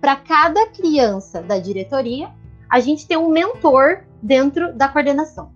[0.00, 2.30] Para cada criança da diretoria,
[2.70, 5.50] a gente tem um mentor dentro da coordenação.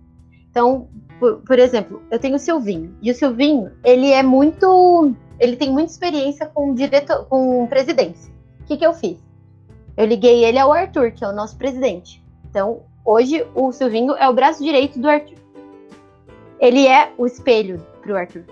[0.49, 0.87] Então,
[1.19, 5.15] por, por, exemplo, eu tenho o Silvinho, e o Silvinho, ele é muito.
[5.39, 8.31] Ele tem muita experiência com diretor, com presidência.
[8.61, 9.17] O que, que eu fiz?
[9.97, 12.23] Eu liguei ele ao Arthur, que é o nosso presidente.
[12.49, 15.37] Então, hoje o Silvinho é o braço direito do Arthur.
[16.59, 18.45] Ele é o espelho para o Arthur.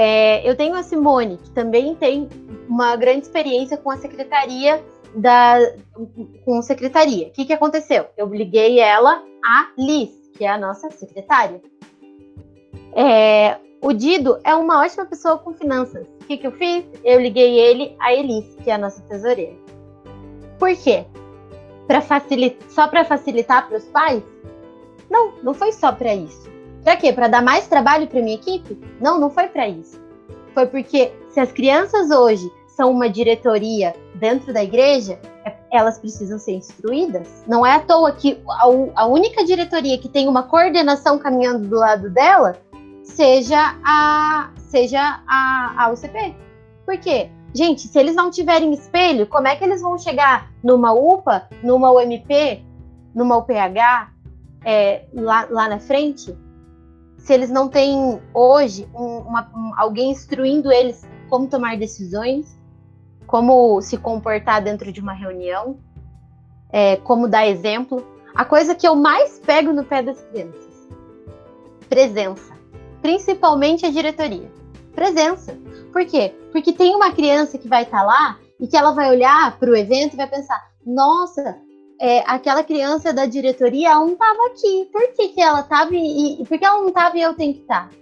[0.00, 2.28] É, eu tenho a Simone, que também tem
[2.68, 4.80] uma grande experiência com a secretaria
[5.12, 5.58] da
[6.44, 7.26] com secretaria.
[7.26, 8.06] O que, que aconteceu?
[8.16, 11.60] Eu liguei ela a Liz, que é a nossa secretária.
[12.94, 16.06] É, o Dido é uma ótima pessoa com finanças.
[16.22, 16.84] O que, que eu fiz?
[17.02, 19.56] Eu liguei ele a Elis, que é a nossa tesoureira.
[20.60, 21.06] Por quê?
[21.88, 24.22] Pra facilitar, só para facilitar para os pais?
[25.10, 26.48] Não, não foi só para isso.
[26.82, 27.12] Para quê?
[27.12, 28.78] Para dar mais trabalho para minha equipe?
[29.00, 30.00] Não, não foi para isso.
[30.54, 36.38] Foi porque se as crianças hoje são uma diretoria dentro da igreja, é, elas precisam
[36.38, 37.44] ser instruídas.
[37.46, 41.76] Não é à toa que a, a única diretoria que tem uma coordenação caminhando do
[41.76, 42.56] lado dela
[43.02, 46.36] seja a seja a, a UCP.
[46.84, 47.30] Por quê?
[47.54, 51.90] Gente, se eles não tiverem espelho, como é que eles vão chegar numa UPA, numa
[51.90, 52.64] UMP,
[53.14, 54.12] numa UPH,
[54.64, 56.36] é, lá, lá na frente?
[57.18, 62.58] Se eles não têm hoje um, uma, um, alguém instruindo eles como tomar decisões,
[63.26, 65.78] como se comportar dentro de uma reunião,
[66.70, 68.04] é, como dar exemplo.
[68.34, 70.88] A coisa que eu mais pego no pé das crianças:
[71.88, 72.56] presença.
[73.02, 74.50] Principalmente a diretoria.
[74.94, 75.56] Presença.
[75.92, 76.34] Por quê?
[76.50, 79.70] Porque tem uma criança que vai estar tá lá e que ela vai olhar para
[79.70, 81.58] o evento e vai pensar: nossa,
[82.00, 84.88] é, aquela criança da diretoria não estava aqui.
[84.92, 87.54] Por que, que ela estava e, e por que ela não estava e eu tenho
[87.54, 87.88] que estar?
[87.88, 87.96] Tá?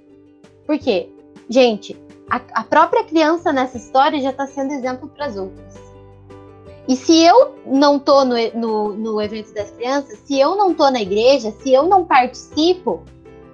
[0.67, 1.09] Por quê?
[1.49, 1.97] Gente,
[2.29, 5.87] a, a própria criança nessa história já está sendo exemplo para as outras.
[6.89, 10.89] E se eu não tô no, no, no, evento das crianças, se eu não tô
[10.91, 13.03] na igreja, se eu não participo,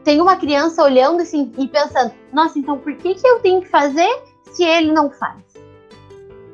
[0.05, 3.69] tem uma criança olhando assim e pensando: nossa, então por que, que eu tenho que
[3.69, 5.52] fazer se ele não faz?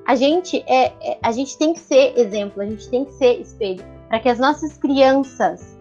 [0.08, 3.42] A gente é, é a gente tem que ser exemplo, a gente tem que ser
[3.42, 5.78] espelho para que as nossas crianças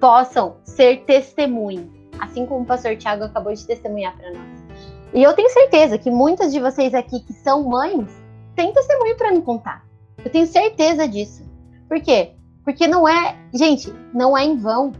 [0.00, 4.64] possam ser testemunho, assim como o pastor Tiago acabou de testemunhar para nós.
[5.12, 8.08] E eu tenho certeza que muitas de vocês aqui que são mães
[8.56, 9.84] têm testemunho para me contar.
[10.24, 11.44] Eu tenho certeza disso.
[11.86, 12.32] Por quê?
[12.64, 14.92] Porque não é, gente, não é em vão,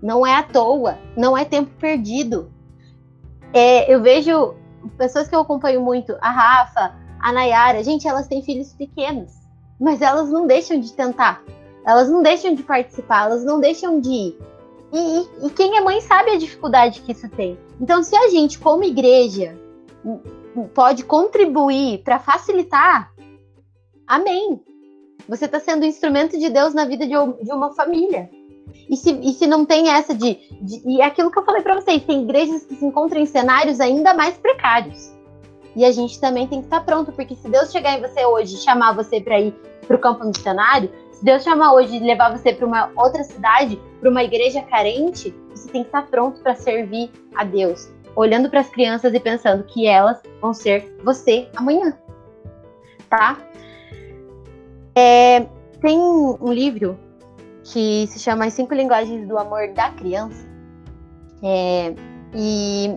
[0.00, 2.48] não é à toa, não é tempo perdido.
[3.52, 4.54] É, eu vejo
[4.96, 9.32] pessoas que eu acompanho muito, a Rafa, a Nayara, gente, elas têm filhos pequenos,
[9.80, 11.42] mas elas não deixam de tentar,
[11.86, 14.38] elas não deixam de participar, elas não deixam de ir.
[14.92, 17.58] E, e, quem é mãe sabe a dificuldade que isso tem.
[17.80, 19.58] Então, se a gente, como igreja,
[20.74, 23.10] pode contribuir para facilitar,
[24.06, 24.62] amém.
[25.26, 28.30] Você está sendo instrumento de Deus na vida de, de uma família.
[28.88, 30.82] E se, e se não tem essa de, de.
[30.86, 33.80] E é aquilo que eu falei para vocês: tem igrejas que se encontram em cenários
[33.80, 35.13] ainda mais precários.
[35.76, 38.24] E a gente também tem que estar tá pronto, porque se Deus chegar em você
[38.24, 39.52] hoje e chamar você para ir
[39.86, 43.80] para o campo missionário, se Deus chamar hoje e levar você para uma outra cidade,
[44.00, 48.60] para uma igreja carente, você tem que estar pronto para servir a Deus, olhando para
[48.60, 51.96] as crianças e pensando que elas vão ser você amanhã,
[53.10, 53.38] tá?
[54.94, 55.46] É,
[55.80, 56.98] tem um livro
[57.64, 60.46] que se chama As Cinco Linguagens do Amor da Criança,
[61.42, 61.94] é,
[62.34, 62.96] e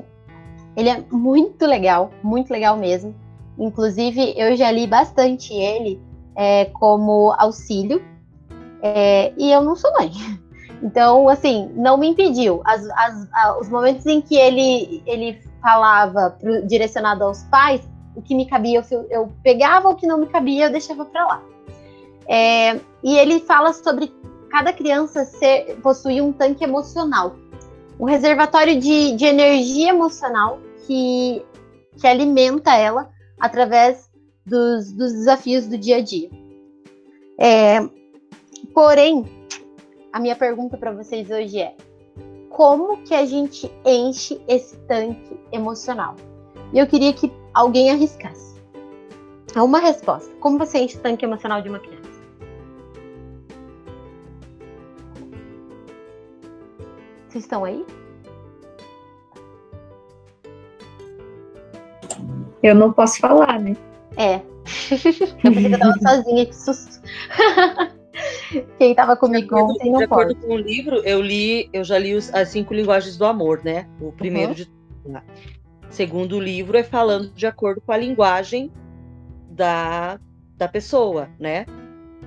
[0.78, 3.16] ele é muito legal, muito legal mesmo.
[3.58, 6.00] Inclusive, eu já li bastante ele
[6.36, 8.00] é, como auxílio,
[8.84, 10.12] é, e eu não sou mãe.
[10.80, 12.62] Então, assim, não me impediu.
[12.64, 13.28] As, as,
[13.60, 17.82] os momentos em que ele, ele falava pro, direcionado aos pais,
[18.16, 21.26] o que me cabia, eu, eu pegava, o que não me cabia, eu deixava para
[21.26, 21.42] lá.
[22.28, 24.14] É, e ele fala sobre
[24.52, 27.36] cada criança ser, possuir um tanque emocional,
[28.00, 31.46] um reservatório de, de energia emocional que,
[32.00, 34.10] que alimenta ela através
[34.46, 36.30] dos, dos desafios do dia a dia.
[37.38, 37.80] É,
[38.74, 39.26] porém,
[40.12, 41.76] a minha pergunta para vocês hoje é:
[42.50, 46.16] como que a gente enche esse tanque emocional?
[46.74, 48.56] E eu queria que alguém arriscasse.
[49.56, 50.34] Uma resposta.
[50.40, 52.08] Como você enche o tanque emocional de uma criança?
[57.28, 57.86] Vocês estão aí?
[62.62, 63.76] Eu não posso falar, né?
[64.16, 64.42] É.
[65.44, 67.02] Eu pensei que eu tava sozinha, que susto.
[68.78, 70.46] Quem estava comigo acordo, ontem não De acordo pode.
[70.48, 73.88] com o livro, eu li, eu já li os, as cinco linguagens do amor, né?
[74.02, 74.56] O primeiro uhum.
[74.56, 74.72] de
[75.06, 75.24] né?
[75.90, 78.72] Segundo livro é falando de acordo com a linguagem
[79.50, 80.20] da
[80.58, 81.66] da pessoa, né?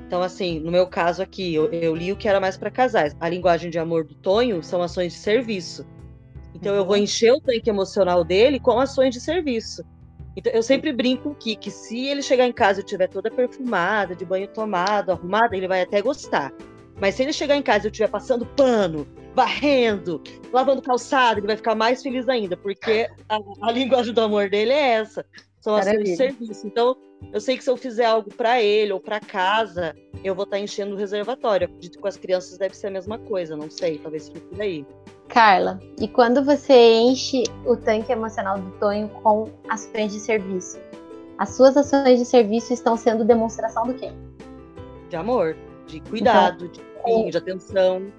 [0.06, 3.14] Então, assim, no meu caso aqui, eu, eu li o que era mais para casais.
[3.20, 5.84] A linguagem de amor do Tonho são ações de serviço.
[6.54, 7.02] Então, eu vou uhum.
[7.02, 9.84] encher o tanque emocional dele com ações de serviço.
[10.36, 14.14] Então, eu sempre brinco que, que se ele chegar em casa e estiver toda perfumada,
[14.14, 16.52] de banho tomado, arrumada, ele vai até gostar.
[17.00, 20.22] Mas se ele chegar em casa e eu estiver passando pano, varrendo,
[20.52, 24.72] lavando calçado, ele vai ficar mais feliz ainda, porque a, a linguagem do amor dele
[24.72, 25.24] é essa.
[25.60, 26.66] São ações de serviço.
[26.66, 26.96] Então,
[27.32, 30.56] eu sei que se eu fizer algo para ele ou para casa, eu vou estar
[30.56, 31.64] tá enchendo o reservatório.
[31.64, 34.40] Eu acredito que com as crianças deve ser a mesma coisa, não sei, talvez fique
[34.40, 34.86] por aí.
[35.30, 40.78] Carla, e quando você enche o tanque emocional do Tonho com ações de serviço,
[41.38, 44.12] as suas ações de serviço estão sendo demonstração do quê?
[45.08, 45.56] De amor,
[45.86, 48.12] de cuidado, então, de carinho, de atenção.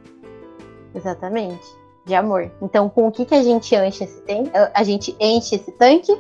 [0.96, 1.66] Exatamente,
[2.06, 2.50] de amor.
[2.62, 4.50] Então, com o que, que a gente enche esse tanque?
[4.74, 6.18] A gente enche esse tanque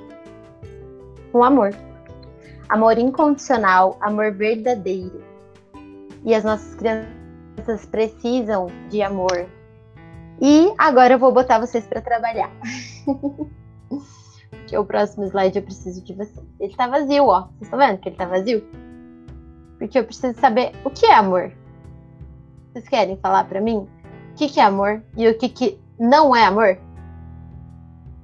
[1.31, 1.73] com amor.
[2.67, 5.23] Amor incondicional, amor verdadeiro.
[6.25, 9.49] E as nossas crianças precisam de amor.
[10.41, 12.49] E agora eu vou botar vocês para trabalhar.
[14.49, 16.43] Porque o próximo slide eu preciso de vocês.
[16.59, 17.41] Ele tá vazio, ó.
[17.41, 18.65] Vocês estão vendo que ele tá vazio?
[19.77, 21.51] Porque eu preciso saber o que é amor.
[22.71, 26.35] Vocês querem falar para mim o que, que é amor e o que, que não
[26.35, 26.79] é amor?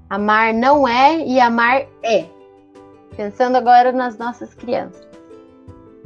[0.09, 2.25] Amar não é e amar é.
[3.15, 5.07] Pensando agora nas nossas crianças.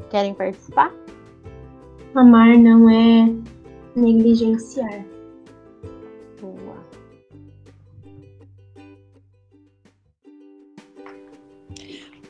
[0.09, 0.91] Querem participar?
[2.15, 3.33] Amar não é
[3.95, 5.10] negligenciar.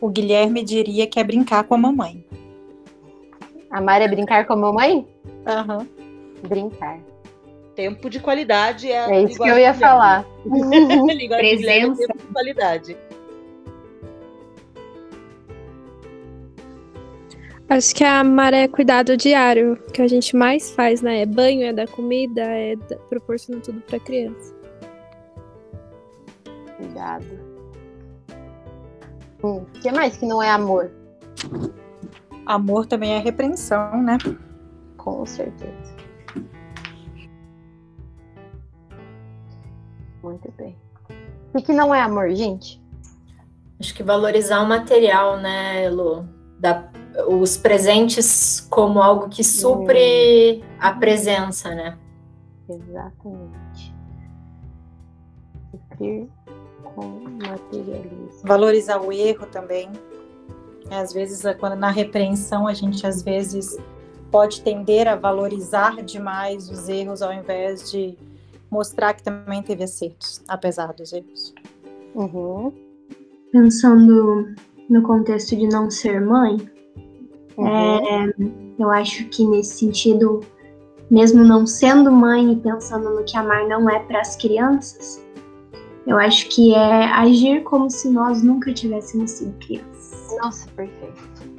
[0.02, 2.26] O Guilherme diria que é brincar com a mamãe.
[3.70, 5.08] Amar é brincar com a mamãe?
[5.46, 5.78] Aham.
[5.78, 5.88] Uhum.
[6.50, 7.00] Brincar.
[7.76, 9.12] Tempo de qualidade é.
[9.12, 10.26] É isso que eu ia falar.
[10.52, 12.08] É Presença.
[12.08, 12.98] Tempo de qualidade.
[17.70, 21.22] Acho que a maré é cuidado diário, que a gente mais faz, né?
[21.22, 22.76] É banho, é dar comida, é
[23.08, 24.54] proporcionar tudo para criança.
[26.76, 27.51] Cuidado.
[29.44, 30.92] Hum, o que mais que não é amor?
[32.46, 34.18] Amor também é repreensão, né?
[34.98, 35.96] Com certeza.
[40.22, 40.76] Muito bem.
[41.54, 42.82] O que não é amor, gente?
[43.80, 46.28] Acho que valorizar o material, né, Lu?
[46.60, 46.90] Da
[47.28, 50.78] os presentes como algo que supre hum.
[50.80, 51.98] a presença, né?
[52.70, 53.94] Exatamente.
[55.72, 56.30] Suprir
[56.96, 58.42] com materialismo.
[58.44, 59.90] Valorizar o erro também.
[60.90, 63.78] Às vezes, quando na repreensão, a gente às vezes
[64.30, 68.18] pode tender a valorizar demais os erros ao invés de
[68.70, 71.54] mostrar que também teve acertos, apesar dos erros.
[72.16, 72.74] Uhum.
[73.52, 74.54] Pensando
[74.90, 76.58] no contexto de não ser mãe,
[77.58, 77.68] Uhum.
[77.68, 78.34] É,
[78.80, 80.42] eu acho que nesse sentido,
[81.10, 85.24] mesmo não sendo mãe e pensando no que amar não é para as crianças,
[86.06, 90.36] eu acho que é agir como se nós nunca tivéssemos sido crianças.
[90.42, 91.52] Nossa, perfeito.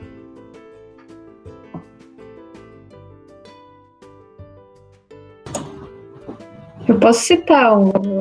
[6.88, 7.72] Eu posso citar,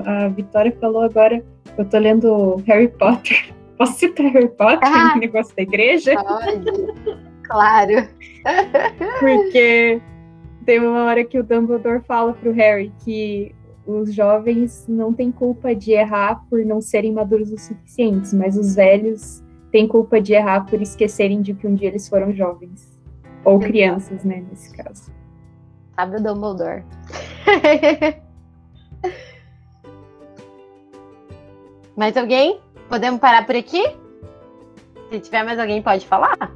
[0.05, 1.43] a Vitória falou agora,
[1.77, 3.53] eu tô lendo Harry Potter.
[3.77, 6.13] Posso citar Harry Potter ah, no negócio da igreja?
[6.23, 7.17] Pode.
[7.41, 8.07] Claro.
[9.19, 9.99] Porque
[10.65, 13.55] tem uma hora que o Dumbledore fala pro Harry que
[13.85, 18.75] os jovens não têm culpa de errar por não serem maduros o suficientes, mas os
[18.75, 22.99] velhos têm culpa de errar por esquecerem de que um dia eles foram jovens.
[23.43, 25.11] Ou crianças, né, nesse caso.
[25.95, 26.83] Sabe o Dumbledore.
[31.97, 32.59] mais alguém?
[32.87, 33.83] Podemos parar por aqui?
[35.09, 36.53] Se tiver mais alguém, pode falar?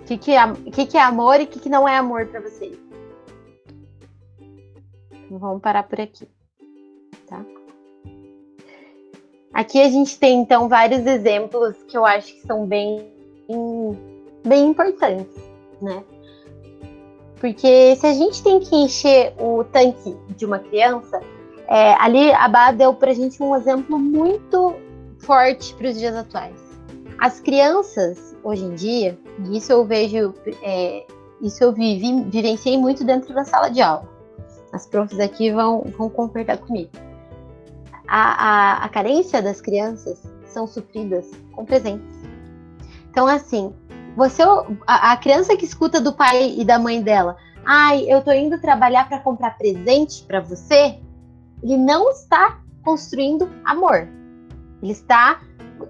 [0.00, 2.26] O que, que, é, que, que é amor e o que, que não é amor
[2.26, 2.76] para vocês?
[5.38, 6.28] Vamos parar por aqui,
[7.26, 7.44] tá?
[9.52, 13.12] Aqui a gente tem então vários exemplos que eu acho que são bem,
[14.44, 15.36] bem importantes,
[15.80, 16.02] né?
[17.38, 21.20] Porque se a gente tem que encher o tanque de uma criança,
[21.66, 24.74] é, ali a Bá deu pra gente um exemplo muito
[25.18, 26.60] forte para os dias atuais.
[27.18, 31.06] As crianças, hoje em dia, e isso eu vejo, é,
[31.40, 34.08] isso eu vivi, vivenciei muito dentro da sala de aula.
[34.72, 36.90] As profs aqui vão, vão concordar comigo.
[38.08, 42.16] A, a, a carência das crianças são supridas com presentes.
[43.10, 43.74] Então, assim,
[44.16, 44.42] você,
[44.86, 48.60] a, a criança que escuta do pai e da mãe dela, ai, eu tô indo
[48.60, 50.98] trabalhar para comprar presente para você,
[51.62, 54.08] ele não está construindo amor.
[54.82, 55.40] Ele está,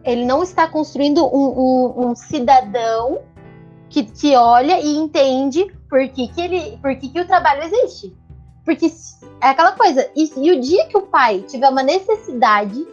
[0.04, 3.22] ele não está construindo um, um, um cidadão
[3.88, 8.14] que, que olha e entende por que, que, ele, por que, que o trabalho existe.
[8.64, 8.86] Porque
[9.40, 12.86] é aquela coisa, e, e o dia que o pai tiver uma necessidade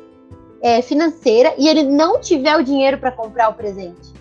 [0.61, 4.13] é, financeira e ele não tiver o dinheiro para comprar o presente?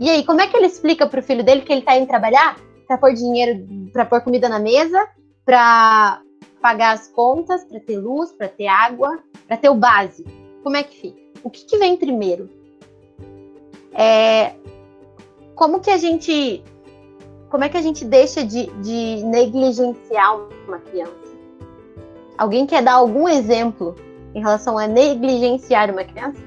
[0.00, 2.06] E aí, como é que ele explica para o filho dele que ele está indo
[2.06, 5.06] trabalhar para pôr dinheiro, para pôr comida na mesa,
[5.44, 6.20] para
[6.60, 10.28] pagar as contas, para ter luz, para ter água, para ter o básico?
[10.62, 11.20] Como é que fica?
[11.42, 12.48] O que, que vem primeiro?
[13.92, 14.54] É,
[15.54, 16.64] como que a gente
[17.54, 20.36] como é que a gente deixa de, de negligenciar
[20.66, 21.38] uma criança?
[22.36, 23.94] Alguém quer dar algum exemplo
[24.34, 26.42] em relação a negligenciar uma criança?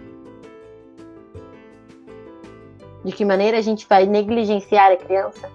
[3.05, 5.49] De que maneira a gente vai negligenciar a criança?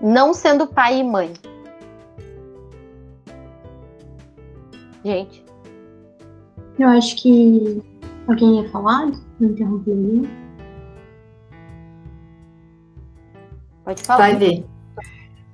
[0.00, 1.32] Não sendo pai e mãe.
[5.04, 5.44] Gente.
[6.80, 7.80] Eu acho que
[8.26, 9.06] alguém ia falar,
[9.38, 9.94] não interromper
[13.88, 14.18] Pode falar.
[14.18, 14.66] Vai ver.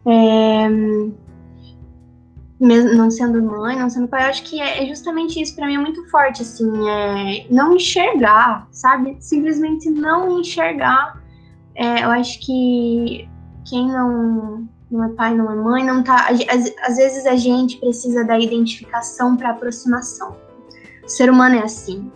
[0.06, 0.68] É,
[2.58, 5.68] mesmo não sendo mãe, não sendo pai, eu acho que é, é justamente isso para
[5.68, 9.16] mim é muito forte, assim, é não enxergar, sabe?
[9.20, 11.22] Simplesmente não enxergar.
[11.76, 13.28] É, eu acho que
[13.64, 16.26] quem não, não é pai, não é mãe, não tá.
[16.28, 20.34] Às, às vezes a gente precisa da identificação para aproximação.
[21.04, 22.10] O ser humano é assim.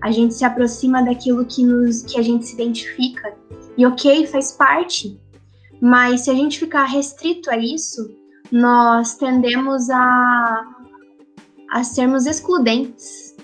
[0.00, 3.32] A gente se aproxima daquilo que, nos, que a gente se identifica.
[3.78, 5.16] E ok, faz parte.
[5.80, 8.14] Mas se a gente ficar restrito a isso,
[8.52, 10.66] nós tendemos a,
[11.70, 13.34] a sermos excludentes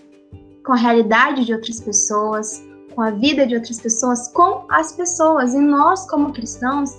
[0.64, 2.62] com a realidade de outras pessoas,
[2.94, 5.54] com a vida de outras pessoas, com as pessoas.
[5.54, 6.90] E nós, como cristãos,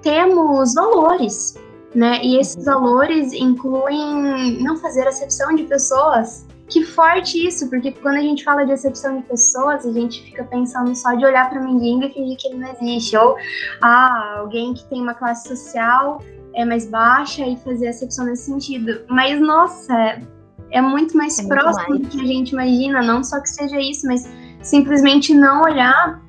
[0.00, 1.54] temos valores,
[1.94, 2.20] né?
[2.24, 2.64] E esses uhum.
[2.64, 8.64] valores incluem não fazer acepção de pessoas, que forte isso, porque quando a gente fala
[8.64, 12.10] de exceção de pessoas, a gente fica pensando só de olhar para o mendigo e
[12.10, 13.16] fingir que ele não existe.
[13.16, 13.36] Ou,
[13.82, 16.22] ah, alguém que tem uma classe social
[16.54, 19.02] é mais baixa e fazer acepção nesse sentido.
[19.08, 20.22] Mas, nossa, é,
[20.70, 22.14] é muito mais é próximo muito mais.
[22.14, 23.02] do que a gente imagina.
[23.02, 24.26] Não só que seja isso, mas
[24.62, 26.22] simplesmente não olhar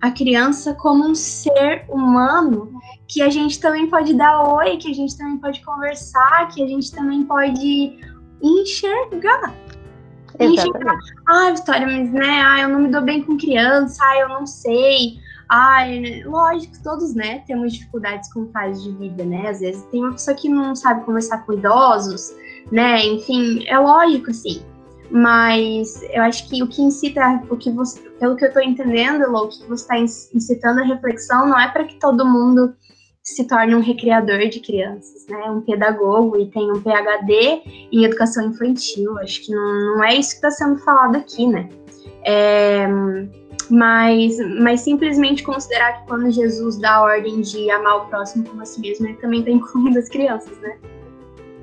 [0.00, 2.72] a criança como um ser humano
[3.06, 6.66] que a gente também pode dar oi, que a gente também pode conversar, que a
[6.66, 7.98] gente também pode
[8.42, 9.52] enxergar.
[10.40, 11.12] Exatamente.
[11.26, 14.46] ah, Vitória, mas né, ah, eu não me dou bem com criança, ah, eu não
[14.46, 15.18] sei.
[15.48, 19.48] Ai, lógico, todos, né, temos dificuldades com fase de vida, né?
[19.48, 22.32] Às vezes tem uma pessoa que não sabe conversar com idosos,
[22.70, 23.04] né?
[23.04, 24.62] Enfim, é lógico, assim.
[25.10, 29.28] Mas eu acho que o que incita, o que você, pelo que eu tô entendendo,
[29.28, 32.72] Lô, o que você está incitando a reflexão não é para que todo mundo
[33.22, 35.50] se torne um recreador de crianças, né?
[35.50, 37.62] Um pedagogo e tem um PhD
[37.92, 39.18] em educação infantil.
[39.18, 41.68] Acho que não, não é isso que está sendo falado aqui, né?
[42.24, 42.86] É,
[43.70, 48.62] mas, mas simplesmente considerar que quando Jesus dá a ordem de amar o próximo como
[48.62, 50.78] a si mesmo, ele também está incluindo as crianças, né?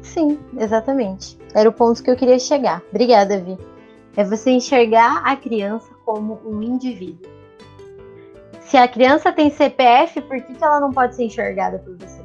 [0.02, 1.38] Sim, exatamente.
[1.54, 2.82] Era o ponto que eu queria chegar.
[2.92, 3.58] Obrigada, Vi.
[4.16, 7.37] É você enxergar a criança como um indivíduo
[8.68, 12.22] se a criança tem CPF, por que, que ela não pode ser enxergada por você?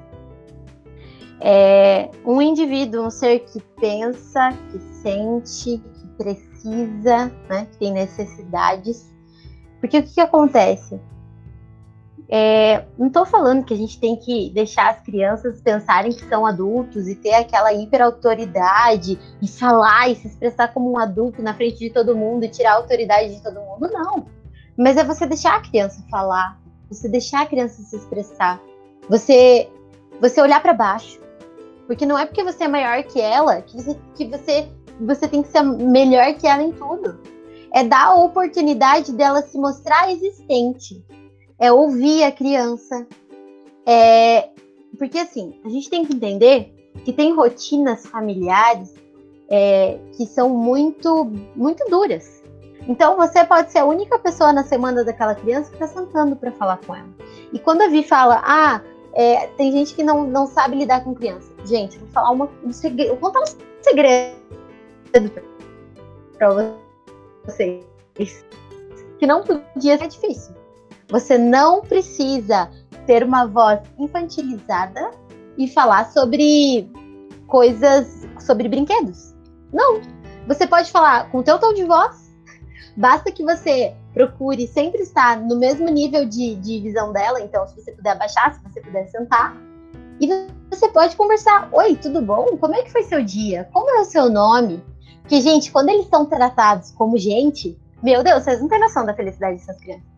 [1.40, 9.12] É um indivíduo, um ser que pensa, que sente, que precisa, né, que tem necessidades.
[9.80, 11.00] Porque o que, que acontece?
[12.28, 16.46] É, não estou falando que a gente tem que deixar as crianças pensarem que são
[16.46, 21.78] adultos e ter aquela hiperautoridade e falar e se expressar como um adulto na frente
[21.78, 24.41] de todo mundo e tirar a autoridade de todo mundo, não.
[24.82, 26.60] Mas é você deixar a criança falar,
[26.90, 28.60] você deixar a criança se expressar,
[29.08, 29.68] você
[30.20, 31.20] você olhar para baixo.
[31.86, 34.68] Porque não é porque você é maior que ela que você, que você
[35.00, 37.20] você tem que ser melhor que ela em tudo.
[37.72, 41.04] É dar a oportunidade dela se mostrar existente.
[41.60, 43.06] É ouvir a criança.
[43.86, 44.48] É
[44.98, 46.74] porque assim, a gente tem que entender
[47.04, 48.92] que tem rotinas familiares
[49.48, 52.41] é, que são muito muito duras.
[52.88, 56.50] Então você pode ser a única pessoa na semana daquela criança que está sentando para
[56.52, 57.08] falar com ela.
[57.52, 58.80] E quando a Vi fala, ah,
[59.14, 61.52] é, tem gente que não, não sabe lidar com criança.
[61.64, 64.36] Gente, vou falar uma, um segredo, vou contar um segredo
[66.38, 66.74] para
[67.46, 67.84] vocês.
[69.18, 70.54] Que não podia ser difícil.
[71.08, 72.70] Você não precisa
[73.06, 75.10] ter uma voz infantilizada
[75.58, 76.90] e falar sobre
[77.46, 79.34] coisas, sobre brinquedos.
[79.72, 80.00] Não.
[80.48, 82.21] Você pode falar com o teu tom de voz
[82.96, 87.40] Basta que você procure sempre estar no mesmo nível de, de visão dela.
[87.40, 89.56] Então, se você puder abaixar, se você puder sentar.
[90.20, 90.28] E
[90.70, 91.68] você pode conversar.
[91.72, 92.56] Oi, tudo bom?
[92.58, 93.68] Como é que foi seu dia?
[93.72, 94.82] Como é o seu nome?
[95.22, 99.14] Porque, gente, quando eles são tratados como gente, meu Deus, vocês não têm noção da
[99.14, 100.12] felicidade dessas crianças.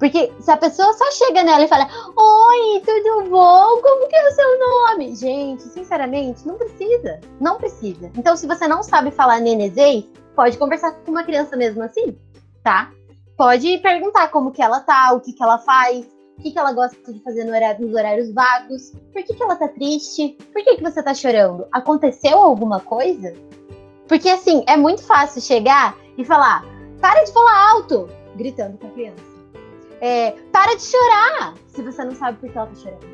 [0.00, 1.86] Porque se a pessoa só chega nela e fala:
[2.16, 3.82] Oi, tudo bom?
[3.82, 5.14] Como que é o seu nome?
[5.14, 7.20] Gente, sinceramente, não precisa.
[7.38, 8.10] Não precisa.
[8.16, 10.06] Então, se você não sabe falar nenezês,
[10.40, 12.18] pode conversar com uma criança mesmo assim,
[12.62, 12.90] tá?
[13.36, 16.06] Pode perguntar como que ela tá, o que que ela faz,
[16.38, 19.42] o que, que ela gosta de fazer no horário, nos horários vagos, por que, que
[19.42, 21.66] ela tá triste, por que, que você tá chorando?
[21.70, 23.34] Aconteceu alguma coisa?
[24.08, 26.64] Porque assim, é muito fácil chegar e falar:
[27.02, 29.22] para de falar alto, gritando com a criança.
[30.00, 33.06] É, para de chorar, se você não sabe por que ela tá chorando.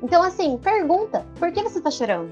[0.00, 2.30] Então, assim, pergunta: por que você tá chorando?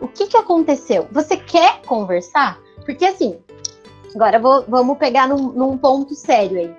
[0.00, 1.06] O que, que aconteceu?
[1.12, 2.58] Você quer conversar?
[2.88, 3.38] Porque assim,
[4.14, 6.74] agora vou, vamos pegar num, num ponto sério aí.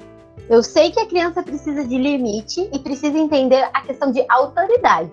[0.49, 5.11] Eu sei que a criança precisa de limite e precisa entender a questão de autoridade,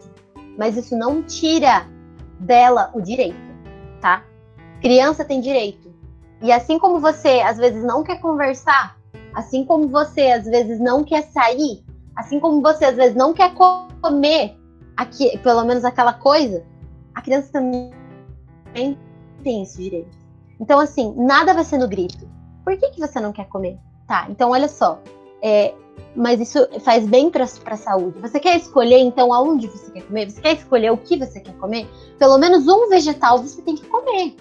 [0.57, 1.87] mas isso não tira
[2.41, 3.37] dela o direito,
[4.01, 4.25] tá?
[4.81, 5.95] Criança tem direito.
[6.41, 8.97] E assim como você às vezes não quer conversar,
[9.35, 11.85] assim como você às vezes não quer sair,
[12.17, 13.53] assim como você às vezes não quer
[14.01, 14.57] comer
[14.97, 16.65] aqui, pelo menos aquela coisa,
[17.15, 17.93] a criança também
[19.43, 20.26] tem esse direito.
[20.61, 22.29] Então, assim, nada vai ser no grito.
[22.65, 23.79] Por que, que você não quer comer?
[24.07, 25.01] Tá, então olha só.
[25.43, 25.75] É,
[26.15, 28.19] mas isso faz bem para a saúde.
[28.21, 30.31] Você quer escolher, então, aonde você quer comer?
[30.31, 31.87] Você quer escolher o que você quer comer?
[32.19, 34.35] Pelo menos um vegetal você tem que comer.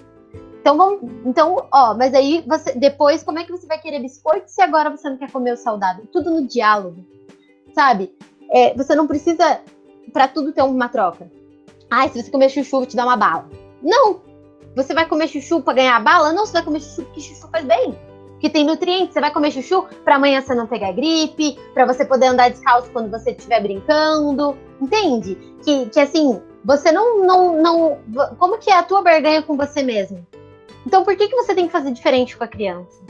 [0.62, 4.50] Então, vamos, então, ó, mas aí você depois como é que você vai querer biscoito
[4.50, 6.08] se agora você não quer comer o saudável?
[6.12, 7.06] Tudo no diálogo,
[7.76, 8.16] sabe?
[8.50, 9.62] É, você não precisa
[10.12, 11.30] para tudo ter uma troca.
[11.88, 13.48] Ah, se você comer chuchu, vou te dar uma bala.
[13.80, 14.22] Não.
[14.76, 16.34] Você vai comer chuchu para ganhar bala?
[16.34, 17.98] Não, você vai comer chuchu porque chuchu faz bem
[18.40, 19.14] que tem nutrientes.
[19.14, 22.92] Você vai comer chuchu para amanhã você não pegar gripe, para você poder andar descalço
[22.92, 24.58] quando você estiver brincando.
[24.80, 25.36] Entende?
[25.64, 27.98] Que, que assim, você não, não, não.
[28.38, 30.26] Como que é a tua barganha com você mesmo?
[30.86, 33.04] Então por que, que você tem que fazer diferente com a criança?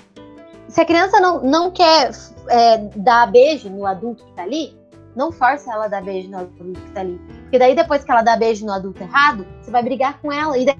[0.69, 2.11] Se a criança não, não quer
[2.49, 4.77] é, dar beijo no adulto que tá ali,
[5.15, 7.19] não força ela a dar beijo no adulto que tá ali.
[7.41, 10.57] Porque daí depois que ela dá beijo no adulto errado, você vai brigar com ela.
[10.57, 10.77] E daí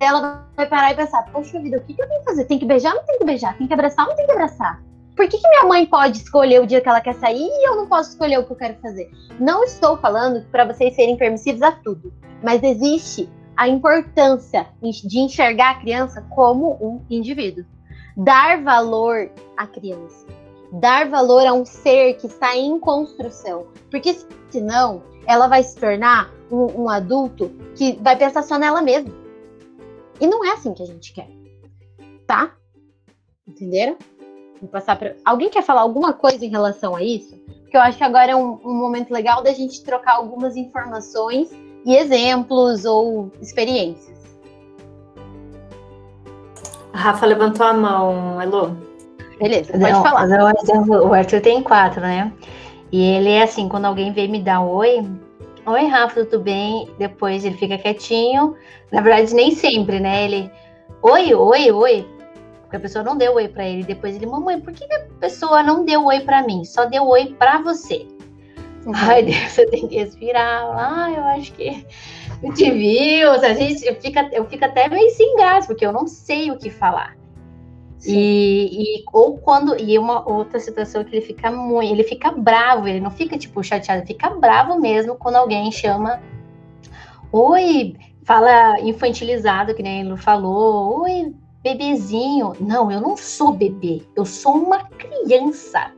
[0.00, 2.44] ela vai parar e pensar, poxa vida, o que, que eu tenho que fazer?
[2.46, 3.56] Tem que beijar não tem que beijar?
[3.58, 4.82] Tem que abraçar não tem que abraçar?
[5.14, 7.76] Por que, que minha mãe pode escolher o dia que ela quer sair e eu
[7.76, 9.10] não posso escolher o que eu quero fazer?
[9.38, 12.10] Não estou falando para vocês serem permissivos a tudo,
[12.42, 17.66] mas existe a importância de enxergar a criança como um indivíduo.
[18.16, 20.26] Dar valor à criança.
[20.72, 23.66] Dar valor a um ser que está em construção.
[23.90, 24.16] Porque
[24.48, 29.19] senão ela vai se tornar um, um adulto que vai pensar só nela mesma
[30.20, 31.28] e não é assim que a gente quer.
[32.26, 32.52] Tá?
[33.46, 33.96] Entenderam?
[34.60, 35.16] Vou passar para.
[35.24, 37.36] Alguém quer falar alguma coisa em relação a isso?
[37.62, 41.50] Porque eu acho que agora é um, um momento legal da gente trocar algumas informações
[41.84, 44.18] e exemplos ou experiências.
[46.92, 48.70] A Rafa levantou a mão, Elô.
[49.38, 50.26] Beleza, pode não, falar.
[50.26, 52.32] Não, o Arthur tem quatro, né?
[52.92, 55.08] E ele é assim, quando alguém vem me dar um oi,
[55.66, 56.88] Oi, Rafa, tudo bem?
[56.98, 58.56] Depois ele fica quietinho.
[58.90, 60.24] Na verdade, nem sempre, né?
[60.24, 60.50] Ele,
[61.02, 62.08] oi, oi, oi.
[62.62, 63.84] Porque a pessoa não deu oi para ele.
[63.84, 66.64] Depois ele, mamãe, por que a pessoa não deu oi para mim?
[66.64, 68.06] Só deu oi para você.
[68.86, 68.92] Uhum.
[68.94, 70.62] Ai, você tem que respirar.
[70.72, 71.84] Ah, eu acho que
[72.42, 73.30] não te viu.
[73.32, 76.58] A gente, eu, fico, eu fico até meio sem graça, porque eu não sei o
[76.58, 77.19] que falar.
[78.06, 82.88] E, e, ou quando e uma outra situação que ele fica muito, ele fica bravo,
[82.88, 86.20] ele não fica tipo chateado, fica bravo mesmo quando alguém chama
[87.32, 87.94] Oi,
[88.24, 91.32] fala infantilizado, que nem ele falou, oi,
[91.62, 92.54] bebezinho.
[92.60, 95.92] Não, eu não sou bebê, eu sou uma criança.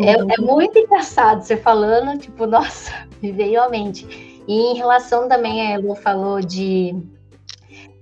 [0.00, 4.06] é, é, muito engraçado você falando, tipo, nossa, me veio mente.
[4.48, 6.94] E em relação também, a Elo falou de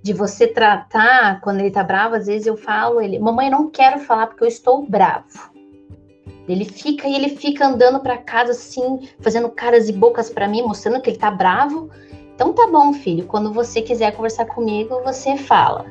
[0.05, 3.99] de você tratar quando ele tá bravo, às vezes eu falo ele, mamãe, não quero
[4.01, 5.49] falar porque eu estou bravo.
[6.47, 10.61] Ele fica e ele fica andando para casa assim, fazendo caras e bocas para mim,
[10.61, 11.89] mostrando que ele tá bravo.
[12.35, 15.87] Então tá bom, filho, quando você quiser conversar comigo, você fala.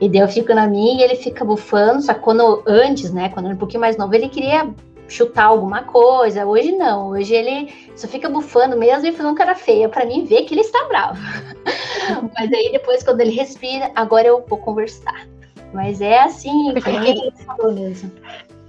[0.00, 3.46] E daí eu fico na minha e ele fica bufando, só quando antes, né, quando
[3.46, 4.68] era um pouquinho mais novo, ele queria
[5.08, 6.46] chutar alguma coisa.
[6.46, 10.42] Hoje não, hoje ele só fica bufando mesmo e fazendo cara feia para mim ver
[10.42, 11.18] que ele está bravo.
[12.38, 15.26] Mas aí depois, quando ele respira, agora eu vou conversar.
[15.72, 18.10] Mas é assim, Porque ele, falou mesmo.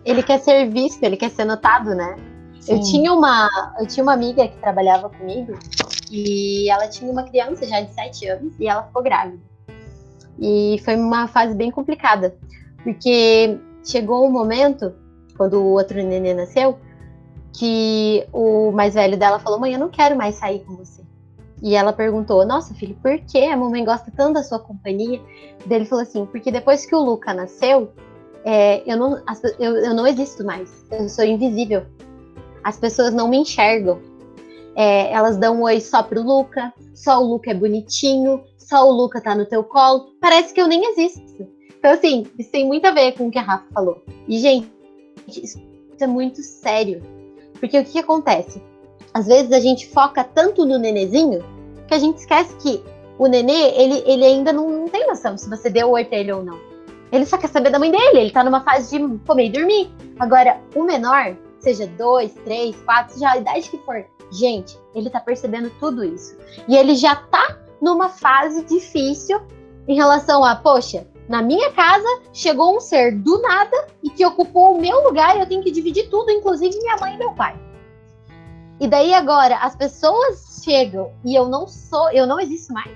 [0.04, 2.16] Ele quer ser visto, ele quer ser notado, né?
[2.68, 5.58] Eu tinha, uma, eu tinha uma amiga que trabalhava comigo
[6.12, 9.40] e ela tinha uma criança já de 7 anos e ela ficou grávida.
[10.38, 12.36] E foi uma fase bem complicada,
[12.84, 14.94] porque chegou um momento
[15.40, 16.78] quando o outro neném nasceu,
[17.54, 21.02] que o mais velho dela falou: Mãe, eu não quero mais sair com você.
[21.64, 25.22] E ela perguntou: Nossa, filho, por que a mamãe gosta tanto da sua companhia?
[25.70, 27.90] Ele falou assim: Porque depois que o Luca nasceu,
[28.44, 29.24] é, eu, não,
[29.58, 30.70] eu, eu não existo mais.
[30.92, 31.86] Eu sou invisível.
[32.62, 34.02] as pessoas não me enxergam.
[34.76, 38.92] É, elas dão um oi só pro Luca, só o Luca é bonitinho, só o
[38.92, 40.12] Luca tá no teu colo.
[40.20, 41.48] Parece que eu nem existo.
[41.78, 44.04] Então, assim, isso tem muito a ver com o que a Rafa falou.
[44.28, 44.70] E, gente,
[45.38, 45.60] isso
[46.00, 47.04] é muito sério.
[47.60, 48.62] Porque o que, que acontece?
[49.14, 51.44] Às vezes a gente foca tanto no nenezinho
[51.88, 52.82] que a gente esquece que
[53.18, 56.32] o nenê, ele, ele ainda não, não tem noção se você deu oi pra ele
[56.32, 56.58] ou não.
[57.12, 59.92] Ele só quer saber da mãe dele, ele tá numa fase de comer e dormir.
[60.20, 65.20] Agora, o menor, seja dois, três, quatro, seja a idade que for, gente, ele tá
[65.20, 66.38] percebendo tudo isso.
[66.68, 69.42] E ele já tá numa fase difícil
[69.88, 74.76] em relação a, poxa, na minha casa chegou um ser do nada e que ocupou
[74.76, 77.56] o meu lugar e eu tenho que dividir tudo, inclusive minha mãe e meu pai.
[78.80, 82.92] E daí agora as pessoas chegam e eu não sou, eu não existo mais.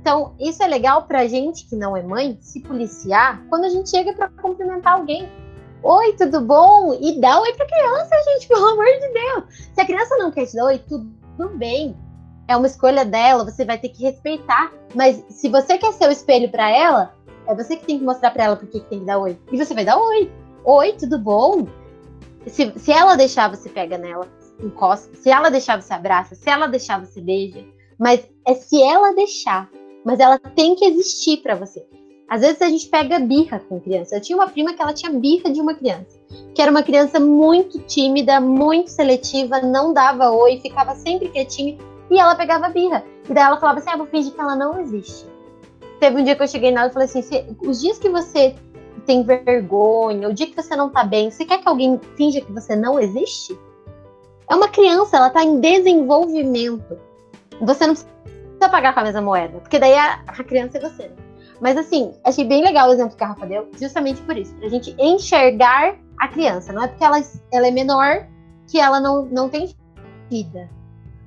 [0.00, 3.90] Então, isso é legal pra gente que não é mãe se policiar quando a gente
[3.90, 5.28] chega para cumprimentar alguém.
[5.82, 6.96] Oi, tudo bom?
[7.00, 9.44] E dá oi pra criança, gente, pelo amor de Deus.
[9.74, 11.96] Se a criança não quer te dar oi, tudo bem.
[12.46, 14.72] É uma escolha dela, você vai ter que respeitar.
[14.94, 17.14] Mas se você quer ser o espelho para ela,
[17.46, 19.38] é você que tem que mostrar para ela por que tem que dar oi.
[19.50, 20.30] E você vai dar oi.
[20.64, 21.66] Oi, tudo bom?
[22.46, 24.28] Se, se ela deixar, você pega nela,
[24.62, 25.14] encosta.
[25.16, 26.34] Se ela deixar, você abraça.
[26.34, 27.64] Se ela deixar, você beija.
[27.98, 29.70] Mas é se ela deixar.
[30.04, 31.86] Mas ela tem que existir para você.
[32.28, 34.16] Às vezes a gente pega birra com criança.
[34.16, 36.18] Eu tinha uma prima que ela tinha birra de uma criança,
[36.54, 41.76] que era uma criança muito tímida, muito seletiva, não dava oi, ficava sempre quietinha
[42.10, 43.04] e ela pegava birra.
[43.28, 45.26] E daí ela falava assim: ah, vou fingir que ela não existe.
[46.02, 47.22] Teve um dia que eu cheguei nela e falei assim:
[47.64, 48.56] os dias que você
[49.06, 52.50] tem vergonha, o dia que você não tá bem, você quer que alguém finja que
[52.50, 53.56] você não existe?
[54.50, 56.98] É uma criança, ela tá em desenvolvimento.
[57.60, 61.08] Você não precisa pagar com a mesma moeda, porque daí a, a criança é você.
[61.60, 64.68] Mas assim, achei bem legal o exemplo que a Rafa deu, justamente por isso, pra
[64.68, 66.72] gente enxergar a criança.
[66.72, 67.22] Não é porque ela,
[67.52, 68.26] ela é menor
[68.66, 69.72] que ela não, não tem
[70.28, 70.68] vida.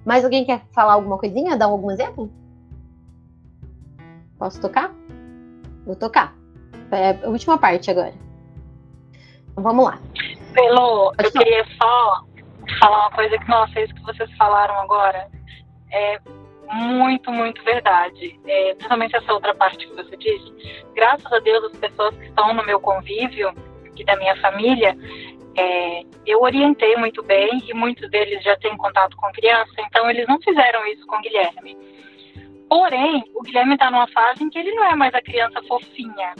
[0.03, 1.55] Mais alguém quer falar alguma coisinha?
[1.55, 2.29] Dar algum exemplo?
[4.37, 4.93] Posso tocar?
[5.85, 6.35] Vou tocar.
[6.91, 8.13] É a última parte agora.
[9.51, 9.99] Então, vamos lá.
[10.53, 12.25] Pelo, eu queria só
[12.79, 15.29] falar uma coisa que, nossa, isso que vocês falaram agora
[15.91, 16.19] é
[16.71, 18.39] muito, muito verdade.
[18.45, 20.83] É, principalmente essa outra parte que você disse.
[20.93, 23.53] Graças a Deus, as pessoas que estão no meu convívio,
[23.97, 24.95] e da minha família,
[25.57, 30.27] é, eu orientei muito bem e muitos deles já têm contato com criança, então eles
[30.27, 31.77] não fizeram isso com o Guilherme.
[32.69, 36.33] Porém, o Guilherme está numa fase em que ele não é mais a criança fofinha.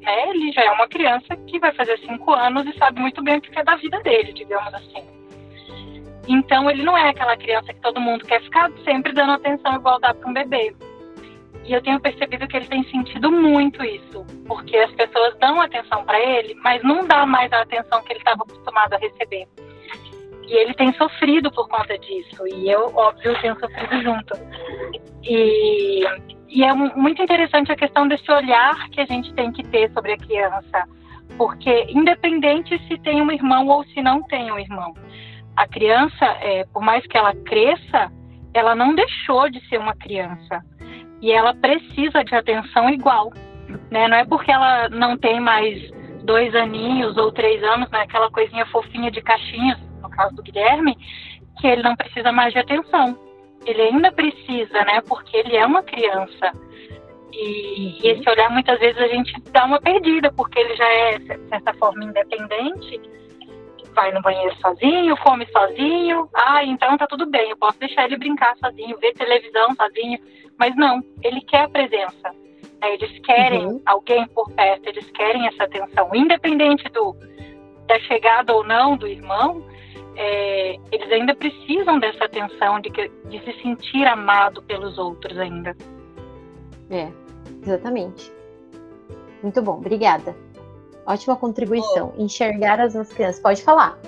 [0.00, 0.28] Né?
[0.30, 3.40] Ele já é uma criança que vai fazer cinco anos e sabe muito bem o
[3.40, 5.02] que é da vida dele, digamos assim.
[6.26, 10.00] Então, ele não é aquela criança que todo mundo quer ficar sempre dando atenção igual
[10.00, 10.74] dá para um bebê.
[11.64, 16.04] E eu tenho percebido que ele tem sentido muito isso, porque as pessoas dão atenção
[16.04, 19.48] para ele, mas não dá mais a atenção que ele estava acostumado a receber.
[20.46, 24.34] E ele tem sofrido por conta disso, e eu, óbvio, tenho sofrido junto.
[25.22, 26.04] E,
[26.48, 30.12] e é muito interessante a questão desse olhar que a gente tem que ter sobre
[30.12, 30.84] a criança,
[31.38, 34.94] porque independente se tem um irmão ou se não tem um irmão,
[35.56, 38.10] a criança, é, por mais que ela cresça,
[38.52, 40.62] ela não deixou de ser uma criança
[41.22, 43.32] e ela precisa de atenção igual,
[43.90, 44.08] né?
[44.08, 45.90] Não é porque ela não tem mais
[46.24, 48.00] dois aninhos ou três anos, né?
[48.00, 50.96] Aquela coisinha fofinha de caixinhas, no caso do Guilherme,
[51.60, 53.18] que ele não precisa mais de atenção.
[53.66, 55.00] Ele ainda precisa, né?
[55.08, 56.52] Porque ele é uma criança.
[57.32, 61.18] E, e esse olhar, muitas vezes, a gente dá uma perdida, porque ele já é,
[61.18, 63.00] de certa forma, independente
[63.94, 68.16] vai no banheiro sozinho, come sozinho, ah, então tá tudo bem, eu posso deixar ele
[68.16, 70.18] brincar sozinho, ver televisão sozinho,
[70.58, 72.34] mas não, ele quer a presença.
[72.80, 72.94] Né?
[72.94, 73.82] Eles querem uhum.
[73.86, 77.14] alguém por perto, eles querem essa atenção, independente do
[77.86, 79.62] da chegada ou não do irmão,
[80.16, 85.76] é, eles ainda precisam dessa atenção, de, que, de se sentir amado pelos outros ainda.
[86.90, 87.08] É,
[87.62, 88.32] exatamente.
[89.42, 90.36] Muito bom, obrigada.
[91.06, 92.14] Ótima contribuição.
[92.16, 92.22] Oh.
[92.22, 93.40] Enxergar as nossas crianças.
[93.40, 93.98] Pode falar.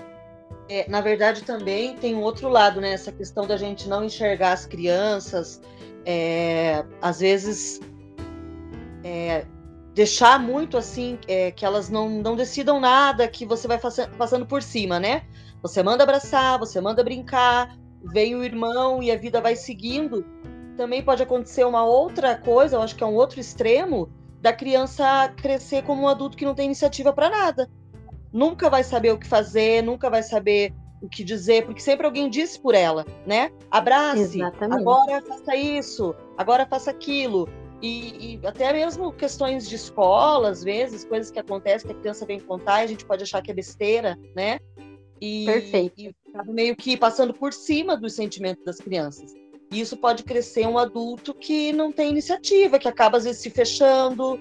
[0.69, 2.93] É, na verdade, também tem um outro lado, né?
[2.93, 5.61] Essa questão da gente não enxergar as crianças,
[6.05, 7.81] é, às vezes
[9.05, 9.45] é,
[9.95, 14.63] deixar muito assim é, que elas não, não decidam nada, que você vai passando por
[14.63, 15.23] cima, né?
[15.67, 20.25] Você manda abraçar, você manda brincar, vem o irmão e a vida vai seguindo.
[20.77, 24.09] Também pode acontecer uma outra coisa, eu acho que é um outro extremo,
[24.41, 27.69] da criança crescer como um adulto que não tem iniciativa para nada.
[28.33, 32.31] Nunca vai saber o que fazer, nunca vai saber o que dizer, porque sempre alguém
[32.31, 33.51] disse por ela, né?
[33.69, 34.81] Abrace, Exatamente.
[34.81, 37.49] agora faça isso, agora faça aquilo.
[37.83, 42.25] E, e, até mesmo questões de escola, às vezes, coisas que acontecem que a criança
[42.25, 44.59] vem contar e a gente pode achar que é besteira, né?
[45.21, 45.95] E, Perfeito.
[45.99, 46.15] E
[46.49, 49.33] meio que passando por cima dos sentimentos das crianças.
[49.73, 53.51] E isso pode crescer um adulto que não tem iniciativa, que acaba às vezes se
[53.51, 54.39] fechando,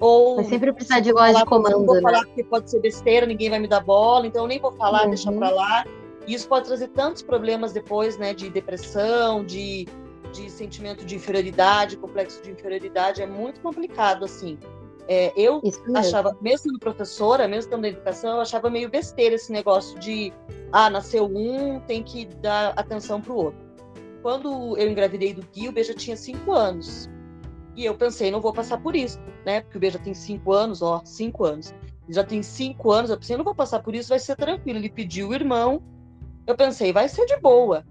[0.00, 2.00] ou sempre precisar de voz de comando, não vou né?
[2.00, 5.04] falar porque pode ser besteira, ninguém vai me dar bola, então eu nem vou falar,
[5.04, 5.10] Uhum.
[5.10, 5.84] deixa pra lá.
[6.26, 9.86] E isso pode trazer tantos problemas depois, né, de depressão, de,
[10.32, 14.58] de sentimento de inferioridade, complexo de inferioridade, é muito complicado, assim.
[15.06, 15.96] É, eu mesmo.
[15.96, 20.32] achava, mesmo sendo professora, mesmo tendo educação, eu achava meio besteira esse negócio de,
[20.72, 23.60] ah, nasceu um, tem que dar atenção pro outro.
[24.22, 27.10] Quando eu engravidei do Gui, o B já tinha cinco anos.
[27.76, 29.60] E eu pensei, não vou passar por isso, né?
[29.60, 31.74] Porque o B já tem cinco anos, ó, cinco anos.
[32.04, 34.78] Ele já tem cinco anos, eu pensei, não vou passar por isso, vai ser tranquilo.
[34.78, 35.82] Ele pediu o irmão,
[36.46, 37.84] eu pensei, vai ser de boa.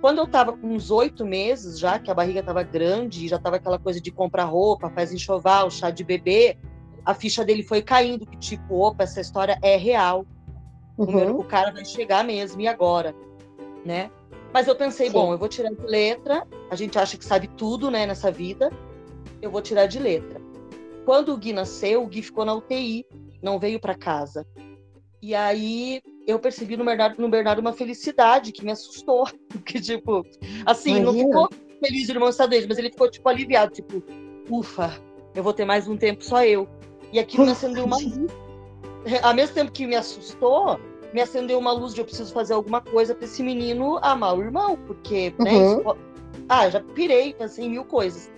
[0.00, 3.56] Quando eu tava com uns oito meses já, que a barriga tava grande, já tava
[3.56, 6.56] aquela coisa de comprar roupa, faz enxoval, chá de bebê,
[7.04, 10.24] a ficha dele foi caindo, que tipo, opa, essa história é real.
[10.96, 11.40] O, meu- Uhum.
[11.40, 13.12] o cara vai chegar mesmo, e agora?
[13.84, 14.10] Né?
[14.52, 15.12] Mas eu pensei, Sim.
[15.12, 18.70] bom, eu vou tirar de letra, a gente acha que sabe tudo, né, nessa vida,
[19.42, 20.40] eu vou tirar de letra.
[21.04, 23.04] Quando o Gui nasceu, o Gui ficou na UTI,
[23.42, 24.46] não veio para casa.
[25.22, 29.26] E aí eu percebi no Bernardo, no Bernardo uma felicidade que me assustou.
[29.48, 30.24] Porque, tipo,
[30.66, 31.26] assim, não Imagina.
[31.26, 31.48] ficou
[31.80, 34.02] feliz de irmão estar doente, mas ele ficou, tipo, aliviado, tipo,
[34.50, 35.00] ufa,
[35.34, 36.68] eu vou ter mais um tempo só eu.
[37.10, 38.30] E aquilo me acendeu uma luz.
[39.22, 40.78] Ao mesmo tempo que me assustou,
[41.14, 44.42] me acendeu uma luz de eu preciso fazer alguma coisa para esse menino amar o
[44.42, 45.80] irmão, porque, né, Uhum.
[45.80, 45.96] isso
[46.46, 48.30] ah, já pirei, pensei em mil coisas.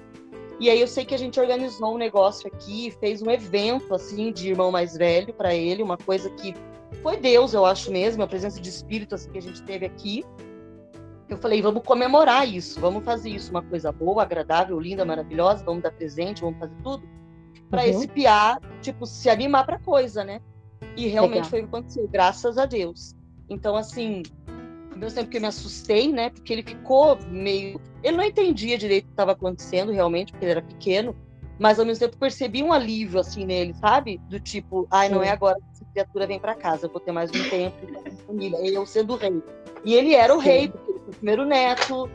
[0.61, 4.31] E aí eu sei que a gente organizou um negócio aqui, fez um evento assim
[4.31, 6.55] de irmão mais velho para ele, uma coisa que
[7.03, 10.25] foi Deus, eu acho mesmo, a presença de espírito assim, que a gente teve aqui.
[11.29, 15.83] Eu falei, vamos comemorar isso, vamos fazer isso uma coisa boa, agradável, linda, maravilhosa, vamos
[15.83, 17.09] dar presente, vamos fazer tudo
[17.71, 17.89] para Uhum.
[17.91, 20.41] esse piá, tipo, se animar para coisa, né?
[20.97, 21.51] E realmente Legal.
[21.51, 23.15] foi o que aconteceu, graças a Deus.
[23.49, 24.23] Então, assim,
[25.01, 26.31] mesmo tempo que eu me assustei, né?
[26.31, 27.81] Porque ele ficou meio.
[28.03, 31.17] Ele não entendia direito o que estava acontecendo, realmente, porque ele era pequeno.
[31.59, 34.19] Mas ao mesmo tempo percebi um alívio, assim, nele, sabe?
[34.29, 35.27] Do tipo, ai, não Sim.
[35.27, 35.59] é agora
[35.91, 38.59] criatura vem para casa, eu vou ter mais um tempo com a família.
[38.67, 39.43] Eu sendo o rei.
[39.85, 42.11] E ele era o rei, porque ele foi o primeiro neto.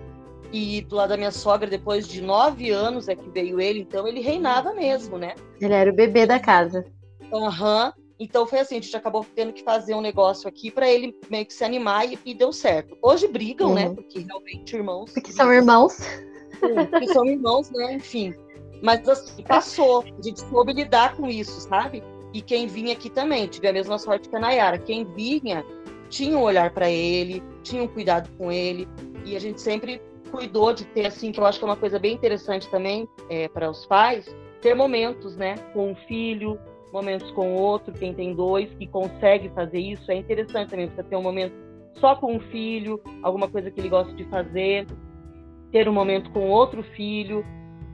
[0.52, 4.08] E do lado da minha sogra, depois de nove anos é que veio ele, então
[4.08, 5.36] ele reinava mesmo, né?
[5.60, 6.86] Ele era o bebê da casa.
[7.34, 7.92] Aham.
[8.18, 11.46] Então foi assim, a gente acabou tendo que fazer um negócio aqui para ele meio
[11.46, 12.96] que se animar e, e deu certo.
[13.02, 13.88] Hoje brigam, né?
[13.88, 13.96] Uhum.
[13.96, 15.12] Porque realmente irmãos.
[15.12, 15.94] Porque são irmãos.
[15.94, 17.96] Sim, porque são irmãos, né?
[17.96, 18.34] Enfim.
[18.82, 20.04] Mas assim, passou.
[20.04, 22.02] A gente soube lidar com isso, sabe?
[22.36, 24.78] E quem vinha aqui também, tive a mesma sorte que a Nayara.
[24.78, 25.64] Quem vinha
[26.10, 28.90] tinha um olhar para ele, tinha um cuidado com ele.
[29.24, 31.98] E a gente sempre cuidou de ter, assim, que eu acho que é uma coisa
[31.98, 35.56] bem interessante também é, para os pais, ter momentos, né?
[35.72, 36.60] Com um filho,
[36.92, 40.12] momentos com outro, quem tem dois, que consegue fazer isso.
[40.12, 41.56] É interessante também você ter um momento
[42.02, 44.86] só com um filho, alguma coisa que ele gosta de fazer,
[45.72, 47.46] ter um momento com outro filho,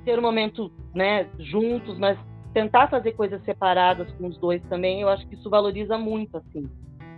[0.03, 2.17] ter um momento, né, juntos, mas
[2.53, 6.69] tentar fazer coisas separadas com os dois também, eu acho que isso valoriza muito, assim.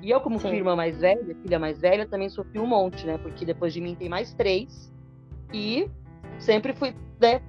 [0.01, 0.49] E eu, como Sim.
[0.49, 3.17] fui irmã mais velha, filha mais velha, também sofri um monte, né?
[3.17, 4.91] Porque depois de mim tem mais três.
[5.53, 5.89] E
[6.39, 7.41] sempre fui, né,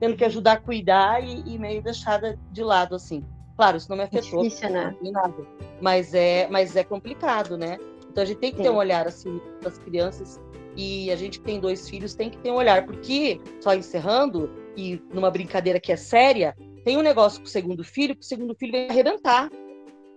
[0.00, 3.22] tendo que ajudar a cuidar e, e meio deixada de lado, assim.
[3.56, 4.96] Claro, isso não me É afetou, difícil, né?
[5.02, 5.34] nem nada.
[5.82, 7.76] Mas é, mas é complicado, né?
[8.10, 8.70] Então a gente tem que ter Sim.
[8.70, 10.40] um olhar assim das crianças
[10.76, 14.48] e a gente que tem dois filhos tem que ter um olhar, porque só encerrando
[14.76, 16.56] e numa brincadeira que é séria,
[16.88, 19.50] tem um negócio com o segundo filho, que o segundo filho vem arrebentar.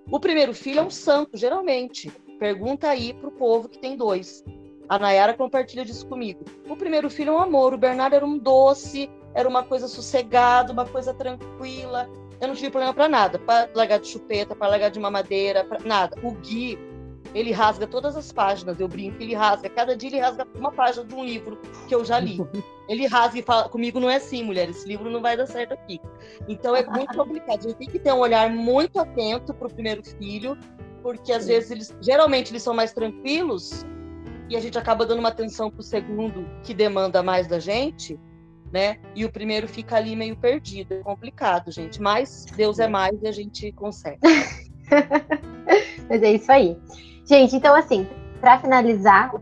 [0.10, 2.10] O primeiro filho é um santo, geralmente.
[2.40, 4.42] Pergunta aí pro povo que tem dois.
[4.88, 6.46] A Nayara compartilha disso comigo.
[6.70, 10.72] O primeiro filho é um amor, o Bernardo era um doce, era uma coisa sossegada,
[10.72, 12.10] uma coisa tranquila.
[12.40, 15.78] Eu não tive problema para nada, para largar de chupeta, para largar de mamadeira, pra
[15.84, 16.18] nada.
[16.24, 16.80] O Gui,
[17.34, 19.70] ele rasga todas as páginas, eu brinco, ele rasga.
[19.70, 21.58] Cada dia ele rasga uma página de um livro
[21.88, 22.38] que eu já li.
[22.90, 25.74] Ele rasga e fala: comigo não é assim, mulher, esse livro não vai dar certo
[25.74, 26.02] aqui.
[26.50, 27.60] Então é muito complicado.
[27.60, 30.58] A gente tem que ter um olhar muito atento para o primeiro filho,
[31.02, 33.86] porque às vezes eles, geralmente eles são mais tranquilos
[34.50, 38.20] e a gente acaba dando uma atenção para o segundo que demanda mais da gente,
[38.74, 39.00] né?
[39.16, 40.96] E o primeiro fica ali meio perdido.
[40.96, 42.02] É complicado, gente.
[42.02, 44.20] Mas Deus é mais e a gente consegue.
[46.10, 46.78] Mas é isso aí.
[47.32, 48.06] Gente, então assim,
[48.42, 49.42] pra finalizar, o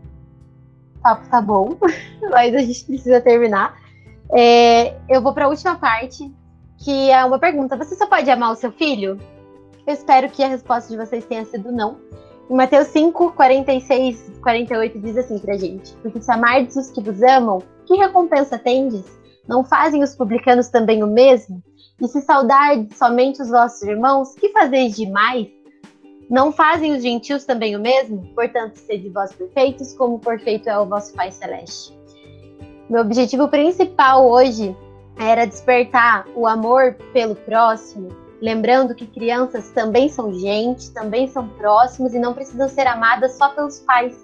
[1.02, 1.76] papo tá bom,
[2.30, 3.76] mas a gente precisa terminar.
[4.32, 6.32] É, eu vou pra última parte,
[6.78, 7.76] que é uma pergunta.
[7.76, 9.18] Você só pode amar o seu filho?
[9.84, 11.96] Eu espero que a resposta de vocês tenha sido não.
[12.48, 17.20] Em Mateus 5, 46, 48 diz assim pra gente: Porque se amardes os que vos
[17.24, 19.04] amam, que recompensa tendes?
[19.48, 21.60] Não fazem os publicanos também o mesmo?
[22.00, 25.48] E se saudardes somente os vossos irmãos, que fazeis demais?
[26.30, 28.24] Não fazem os gentios também o mesmo?
[28.36, 31.92] Portanto, sede vós perfeitos, como perfeito é o vosso Pai Celeste.
[32.88, 34.76] Meu objetivo principal hoje
[35.18, 38.10] era despertar o amor pelo próximo,
[38.40, 43.48] lembrando que crianças também são gente, também são próximos e não precisam ser amadas só
[43.48, 44.16] pelos pais.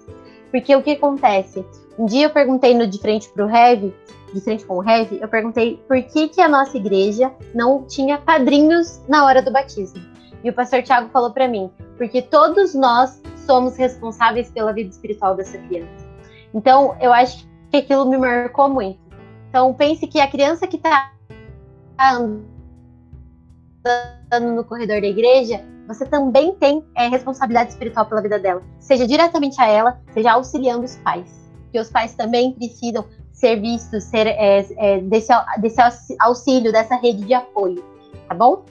[0.49, 1.65] Porque o que acontece?
[1.99, 3.93] Um dia eu perguntei no De Frente para o Heavy,
[4.33, 8.17] de frente com o Heavy, eu perguntei por que, que a nossa igreja não tinha
[8.17, 10.16] padrinhos na hora do batismo.
[10.43, 15.35] E o pastor Tiago falou para mim, porque todos nós somos responsáveis pela vida espiritual
[15.35, 16.07] dessa criança.
[16.53, 18.99] Então, eu acho que aquilo me marcou muito.
[19.49, 21.11] Então, pense que a criança que está
[24.29, 29.07] andando no corredor da igreja, você também tem é, responsabilidade espiritual pela vida dela, seja
[29.07, 34.27] diretamente a ela, seja auxiliando os pais, porque os pais também precisam ser vistos, ser
[34.27, 35.81] é, é, desse, desse
[36.19, 37.83] auxílio, dessa rede de apoio,
[38.27, 38.65] tá bom?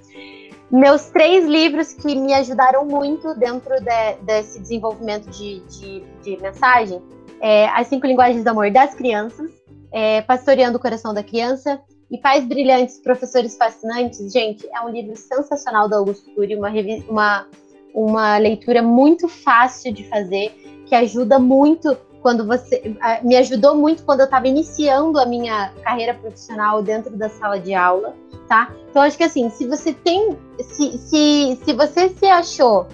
[0.71, 7.01] Meus três livros que me ajudaram muito dentro de, desse desenvolvimento de, de, de mensagem
[7.41, 9.51] é As Cinco Linguagens do Amor das Crianças,
[9.93, 14.33] é, Pastoreando o Coração da Criança e Pais Brilhantes, Professores Fascinantes.
[14.33, 16.71] Gente, é um livro sensacional da Augusto Cury, uma,
[17.09, 17.47] uma,
[17.95, 20.51] uma leitura muito fácil de fazer,
[20.87, 21.97] que ajuda muito
[22.27, 22.83] quando você
[23.23, 27.73] me ajudou muito quando eu estava iniciando a minha carreira profissional dentro da sala de
[27.73, 28.17] aula,
[28.49, 28.75] tá?
[28.91, 32.89] Então acho que assim, se você tem, se, se, se você se achou,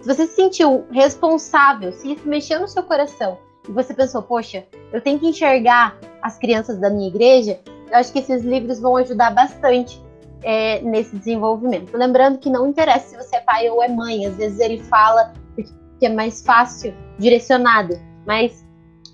[0.00, 3.36] se você se sentiu responsável, se isso mexeu no seu coração
[3.68, 4.64] e você pensou, poxa,
[4.94, 7.60] eu tenho que enxergar as crianças da minha igreja,
[7.90, 10.02] eu acho que esses livros vão ajudar bastante
[10.42, 11.94] é, nesse desenvolvimento.
[11.94, 15.34] Lembrando que não interessa se você é pai ou é mãe, às vezes ele fala
[15.54, 18.69] porque é mais fácil, direcionado, mas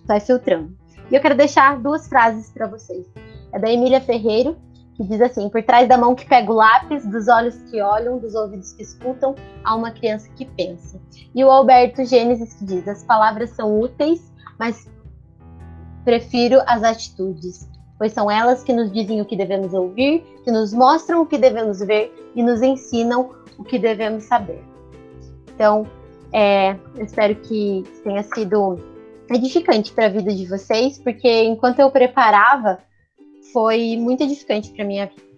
[0.06, 0.76] vai filtrando.
[1.10, 3.06] E eu quero deixar duas frases para vocês.
[3.52, 4.56] É da Emília Ferreiro,
[4.96, 8.18] que diz assim: Por trás da mão que pega o lápis, dos olhos que olham,
[8.18, 9.34] dos ouvidos que escutam,
[9.64, 11.00] há uma criança que pensa.
[11.34, 14.88] E o Alberto Gênesis, que diz: As palavras são úteis, mas
[16.04, 20.72] prefiro as atitudes, pois são elas que nos dizem o que devemos ouvir, que nos
[20.72, 24.62] mostram o que devemos ver e nos ensinam o que devemos saber.
[25.54, 25.86] Então,
[26.32, 28.78] é, eu espero que tenha sido
[29.30, 32.78] edificante para a vida de vocês, porque enquanto eu preparava,
[33.52, 35.35] foi muito edificante para minha vida.